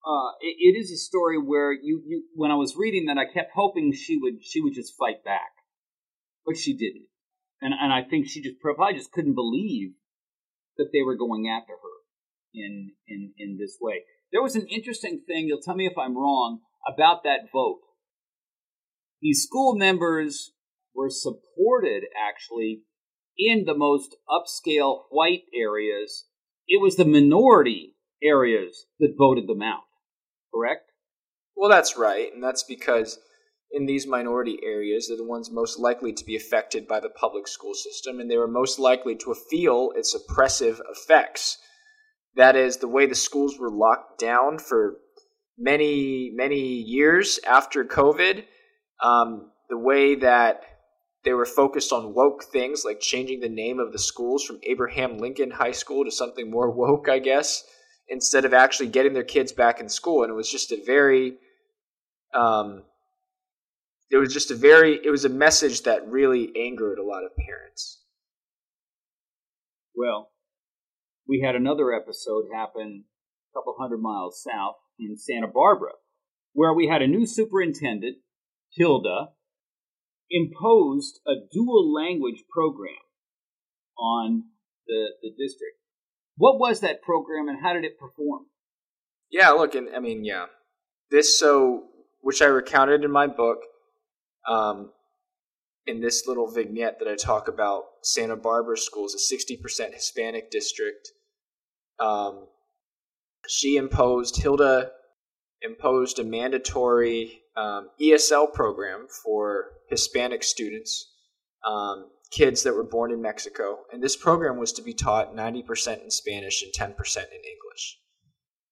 uh, 0.04 0.32
it, 0.40 0.56
it 0.58 0.78
is 0.78 0.90
a 0.90 0.96
story 0.96 1.38
where 1.38 1.72
you, 1.72 2.02
you 2.06 2.24
when 2.34 2.50
I 2.50 2.56
was 2.56 2.76
reading 2.76 3.06
that 3.06 3.18
I 3.18 3.32
kept 3.32 3.52
hoping 3.54 3.92
she 3.92 4.18
would 4.20 4.42
she 4.42 4.60
would 4.60 4.74
just 4.74 4.94
fight 4.98 5.24
back, 5.24 5.52
but 6.44 6.56
she 6.56 6.76
didn't, 6.76 7.06
and 7.60 7.72
and 7.78 7.92
I 7.92 8.02
think 8.02 8.26
she 8.26 8.42
just 8.42 8.60
probably 8.60 8.94
just 8.94 9.12
couldn't 9.12 9.34
believe 9.34 9.92
that 10.76 10.88
they 10.92 11.02
were 11.02 11.16
going 11.16 11.48
after 11.48 11.72
her 11.72 11.96
in 12.54 12.92
in 13.06 13.32
in 13.38 13.58
this 13.58 13.78
way. 13.80 14.02
There 14.32 14.42
was 14.42 14.56
an 14.56 14.66
interesting 14.68 15.22
thing. 15.26 15.46
You'll 15.46 15.62
tell 15.62 15.76
me 15.76 15.86
if 15.86 15.98
I'm 15.98 16.16
wrong 16.16 16.60
about 16.86 17.22
that 17.24 17.52
vote. 17.52 17.80
These 19.20 19.44
school 19.44 19.76
members 19.76 20.52
were 20.94 21.10
supported 21.10 22.04
actually 22.18 22.82
in 23.38 23.64
the 23.64 23.76
most 23.76 24.16
upscale 24.28 25.02
white 25.10 25.44
areas. 25.54 26.26
It 26.68 26.80
was 26.80 26.96
the 26.96 27.04
minority 27.04 27.96
areas 28.22 28.86
that 29.00 29.14
voted 29.18 29.46
them 29.46 29.62
out. 29.62 29.82
Correct? 30.54 30.90
Well, 31.56 31.70
that's 31.70 31.96
right, 31.96 32.32
and 32.32 32.42
that's 32.42 32.62
because 32.62 33.18
in 33.70 33.86
these 33.86 34.06
minority 34.06 34.58
areas, 34.62 35.08
they're 35.08 35.16
the 35.16 35.24
ones 35.24 35.50
most 35.50 35.78
likely 35.78 36.12
to 36.12 36.24
be 36.24 36.36
affected 36.36 36.86
by 36.86 37.00
the 37.00 37.08
public 37.08 37.48
school 37.48 37.74
system, 37.74 38.20
and 38.20 38.30
they 38.30 38.36
were 38.36 38.48
most 38.48 38.78
likely 38.78 39.16
to 39.16 39.34
feel 39.50 39.92
its 39.96 40.14
oppressive 40.14 40.80
effects. 40.90 41.58
That 42.36 42.56
is 42.56 42.78
the 42.78 42.88
way 42.88 43.06
the 43.06 43.14
schools 43.14 43.58
were 43.58 43.70
locked 43.70 44.18
down 44.18 44.58
for 44.58 44.98
many, 45.58 46.30
many 46.34 46.60
years 46.60 47.38
after 47.46 47.84
COVID. 47.84 48.44
Um, 49.02 49.50
the 49.68 49.78
way 49.78 50.16
that 50.16 50.62
they 51.24 51.32
were 51.32 51.46
focused 51.46 51.92
on 51.92 52.14
woke 52.14 52.44
things 52.44 52.84
like 52.84 53.00
changing 53.00 53.40
the 53.40 53.48
name 53.48 53.78
of 53.78 53.92
the 53.92 53.98
schools 53.98 54.44
from 54.44 54.58
Abraham 54.64 55.18
Lincoln 55.18 55.50
High 55.50 55.72
School 55.72 56.04
to 56.04 56.10
something 56.10 56.50
more 56.50 56.70
woke, 56.70 57.08
I 57.08 57.20
guess, 57.20 57.64
instead 58.08 58.44
of 58.44 58.52
actually 58.52 58.88
getting 58.88 59.12
their 59.12 59.22
kids 59.22 59.52
back 59.52 59.80
in 59.80 59.88
school. 59.88 60.22
And 60.22 60.30
it 60.30 60.34
was 60.34 60.50
just 60.50 60.72
a 60.72 60.82
very, 60.84 61.34
um, 62.34 62.82
it 64.10 64.16
was 64.16 64.32
just 64.32 64.50
a 64.50 64.56
very, 64.56 64.98
it 65.04 65.10
was 65.10 65.24
a 65.24 65.28
message 65.28 65.82
that 65.82 66.08
really 66.08 66.52
angered 66.56 66.98
a 66.98 67.04
lot 67.04 67.24
of 67.24 67.36
parents. 67.36 68.00
Well, 69.94 70.30
we 71.28 71.40
had 71.40 71.54
another 71.54 71.92
episode 71.92 72.46
happen 72.52 73.04
a 73.52 73.58
couple 73.58 73.76
hundred 73.78 73.98
miles 73.98 74.42
south 74.42 74.76
in 74.98 75.16
Santa 75.16 75.46
Barbara, 75.46 75.92
where 76.52 76.74
we 76.74 76.88
had 76.88 77.00
a 77.00 77.06
new 77.06 77.26
superintendent, 77.26 78.16
Hilda, 78.74 79.28
imposed 80.32 81.20
a 81.26 81.34
dual 81.52 81.92
language 81.92 82.42
program 82.50 82.96
on 83.98 84.44
the, 84.86 85.10
the 85.22 85.30
district. 85.30 85.76
What 86.36 86.58
was 86.58 86.80
that 86.80 87.02
program 87.02 87.48
and 87.48 87.62
how 87.62 87.74
did 87.74 87.84
it 87.84 87.98
perform? 87.98 88.46
Yeah, 89.30 89.50
look, 89.50 89.74
and 89.74 89.88
I 89.94 90.00
mean, 90.00 90.24
yeah, 90.24 90.46
this 91.10 91.38
so 91.38 91.84
which 92.22 92.40
I 92.40 92.46
recounted 92.46 93.04
in 93.04 93.10
my 93.10 93.26
book, 93.26 93.58
um, 94.48 94.90
in 95.86 96.00
this 96.00 96.26
little 96.26 96.50
vignette 96.50 96.98
that 97.00 97.08
I 97.08 97.16
talk 97.16 97.48
about 97.48 97.84
Santa 98.02 98.36
Barbara 98.36 98.76
schools, 98.76 99.14
a 99.14 99.18
sixty 99.18 99.56
percent 99.56 99.94
Hispanic 99.94 100.50
district. 100.50 101.08
Um, 102.00 102.46
she 103.48 103.76
imposed 103.76 104.40
Hilda 104.40 104.90
imposed 105.60 106.18
a 106.18 106.24
mandatory 106.24 107.41
um, 107.56 107.90
ESL 108.00 108.52
program 108.52 109.06
for 109.24 109.72
Hispanic 109.88 110.42
students, 110.42 111.12
um, 111.66 112.10
kids 112.30 112.62
that 112.62 112.74
were 112.74 112.84
born 112.84 113.12
in 113.12 113.20
Mexico, 113.20 113.80
and 113.92 114.02
this 114.02 114.16
program 114.16 114.58
was 114.58 114.72
to 114.72 114.82
be 114.82 114.94
taught 114.94 115.34
ninety 115.34 115.62
percent 115.62 116.02
in 116.02 116.10
Spanish 116.10 116.62
and 116.62 116.72
ten 116.72 116.94
percent 116.94 117.28
in 117.30 117.36
English. 117.36 117.98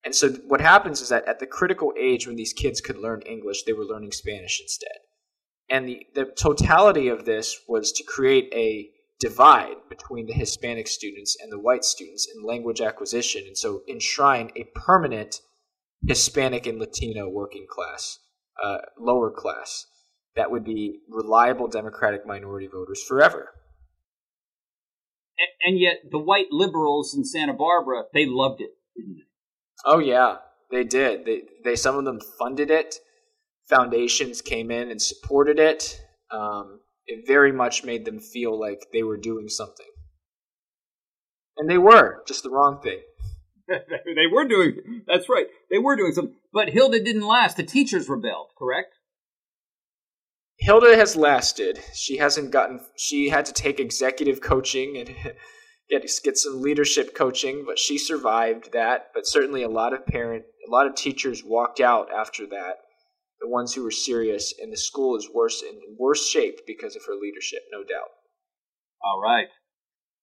And 0.03 0.15
so 0.15 0.31
what 0.49 0.61
happens 0.61 1.03
is 1.03 1.11
that 1.11 1.29
at 1.29 1.41
the 1.41 1.47
critical 1.47 1.93
age 1.99 2.27
when 2.27 2.37
these 2.37 2.55
kids 2.55 2.81
could 2.81 2.97
learn 2.97 3.21
English, 3.23 3.65
they 3.65 3.75
were 3.75 3.85
learning 3.85 4.13
Spanish 4.13 4.61
instead. 4.61 4.97
And 5.69 5.87
the, 5.87 6.07
the 6.15 6.25
totality 6.25 7.09
of 7.09 7.27
this 7.27 7.61
was 7.69 7.93
to 7.93 8.03
create 8.03 8.51
a 8.55 8.91
divide 9.21 9.77
between 9.89 10.27
the 10.27 10.33
Hispanic 10.33 10.89
students 10.89 11.37
and 11.41 11.53
the 11.53 11.59
white 11.59 11.85
students 11.85 12.27
in 12.35 12.43
language 12.43 12.81
acquisition, 12.81 13.45
and 13.47 13.57
so 13.57 13.83
enshrine 13.87 14.51
a 14.57 14.65
permanent 14.75 15.41
Hispanic 16.07 16.67
and 16.67 16.79
Latino 16.79 17.29
working 17.29 17.67
class, 17.69 18.19
uh, 18.63 18.79
lower 18.99 19.31
class, 19.31 19.87
that 20.37 20.51
would 20.51 20.65
be 20.65 21.01
reliable 21.09 21.69
Democratic 21.69 22.27
minority 22.27 22.67
voters 22.67 23.03
forever. 23.03 23.53
And, 25.39 25.73
and 25.73 25.81
yet, 25.81 25.97
the 26.11 26.19
white 26.19 26.51
liberals 26.51 27.15
in 27.15 27.25
Santa 27.25 27.55
Barbara, 27.55 28.05
they 28.13 28.27
loved 28.27 28.61
it, 28.61 28.71
didn't 28.97 29.15
they? 29.17 29.25
Oh 29.85 29.99
yeah, 29.99 30.37
they 30.71 30.85
did. 30.85 31.25
They 31.25 31.43
they 31.65 31.77
some 31.77 31.97
of 31.97 32.05
them 32.05 32.21
funded 32.39 32.71
it. 32.71 32.97
Foundations 33.69 34.43
came 34.43 34.71
in 34.71 34.91
and 34.91 35.01
supported 35.01 35.59
it. 35.59 36.01
Um, 36.31 36.81
it 37.07 37.27
very 37.27 37.53
much 37.53 37.85
made 37.85 38.05
them 38.05 38.21
feel 38.21 38.59
like 38.59 38.87
they 38.93 39.03
were 39.03 39.17
doing 39.17 39.49
something, 39.49 39.87
and 41.57 41.69
they 41.71 41.79
were 41.79 42.23
just 42.27 42.43
the 42.43 42.51
wrong 42.51 42.81
thing. 42.83 43.01
they 44.05 44.27
were 44.31 44.47
doing. 44.47 45.03
That's 45.07 45.29
right. 45.29 45.47
They 45.71 45.79
were 45.79 45.97
doing 45.97 46.13
something. 46.13 46.35
But 46.53 46.71
Hilda 46.71 47.03
didn't 47.03 47.27
last. 47.27 47.57
The 47.57 47.63
teachers 47.63 48.09
rebelled. 48.09 48.49
Correct. 48.59 48.95
Hilda 50.59 50.97
has 50.97 51.17
lasted. 51.17 51.81
She 51.95 52.19
hasn't 52.19 52.51
gotten. 52.51 52.81
She 52.97 53.31
had 53.31 53.47
to 53.47 53.53
take 53.53 53.81
executive 53.81 54.41
coaching 54.41 54.97
and 54.97 55.15
get 55.91 56.11
get 56.23 56.37
some 56.37 56.61
leadership 56.61 57.15
coaching, 57.15 57.65
but 57.67 57.79
she 57.79 57.97
survived 57.97 58.73
that. 58.73 59.11
But 59.15 59.27
certainly, 59.27 59.63
a 59.63 59.69
lot 59.69 59.95
of 59.95 60.07
parent, 60.07 60.45
a 60.67 60.71
lot 60.71 60.87
of 60.87 60.95
teachers 60.95 61.43
walked 61.45 61.81
out 61.81 62.09
after 62.13 62.47
that. 62.49 62.77
The 63.41 63.49
ones 63.49 63.73
who 63.73 63.83
were 63.83 63.91
serious, 63.91 64.53
and 64.61 64.71
the 64.71 64.77
school 64.77 65.17
is 65.17 65.31
worse 65.33 65.63
in 65.63 65.79
worse 65.99 66.29
shape 66.29 66.61
because 66.67 66.95
of 66.95 67.05
her 67.07 67.15
leadership, 67.15 67.61
no 67.73 67.83
doubt. 67.83 68.11
All 69.03 69.21
right. 69.23 69.47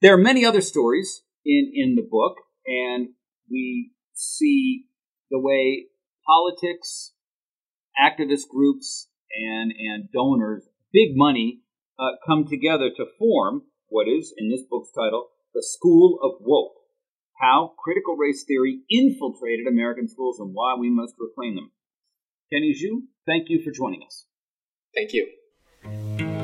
There 0.04 0.14
are 0.14 0.20
many 0.20 0.46
other 0.46 0.62
stories 0.62 1.24
in 1.44 1.72
in 1.74 1.96
the 1.96 2.08
book, 2.08 2.36
and 2.68 3.10
we 3.50 3.92
see 4.14 4.86
the 5.30 5.40
way 5.40 5.88
politics, 6.26 7.14
activist 8.00 8.48
groups, 8.50 9.10
and 9.36 9.72
and 9.72 10.10
donors, 10.12 10.68
big 10.94 11.10
money, 11.16 11.62
uh, 12.00 12.12
come 12.26 12.46
together 12.46 12.90
to 12.96 13.06
form 13.20 13.64
what 13.88 14.08
is, 14.08 14.34
in 14.38 14.50
this 14.50 14.64
book's 14.70 14.92
title, 14.92 15.30
the 15.54 15.64
School 15.64 16.20
of 16.22 16.42
Woke 16.42 16.76
How 17.40 17.74
Critical 17.84 18.16
Race 18.16 18.44
Theory 18.48 18.82
Infiltrated 18.90 19.68
American 19.68 20.08
Schools 20.08 20.40
and 20.40 20.54
Why 20.54 20.76
We 20.80 20.90
Must 20.90 21.14
Reclaim 21.20 21.56
Them. 21.56 21.72
Kenny 22.52 22.74
Xu, 22.74 23.02
thank 23.26 23.50
you 23.50 23.62
for 23.64 23.72
joining 23.72 24.02
us. 24.06 24.26
Thank 24.96 25.14
you. 25.14 26.37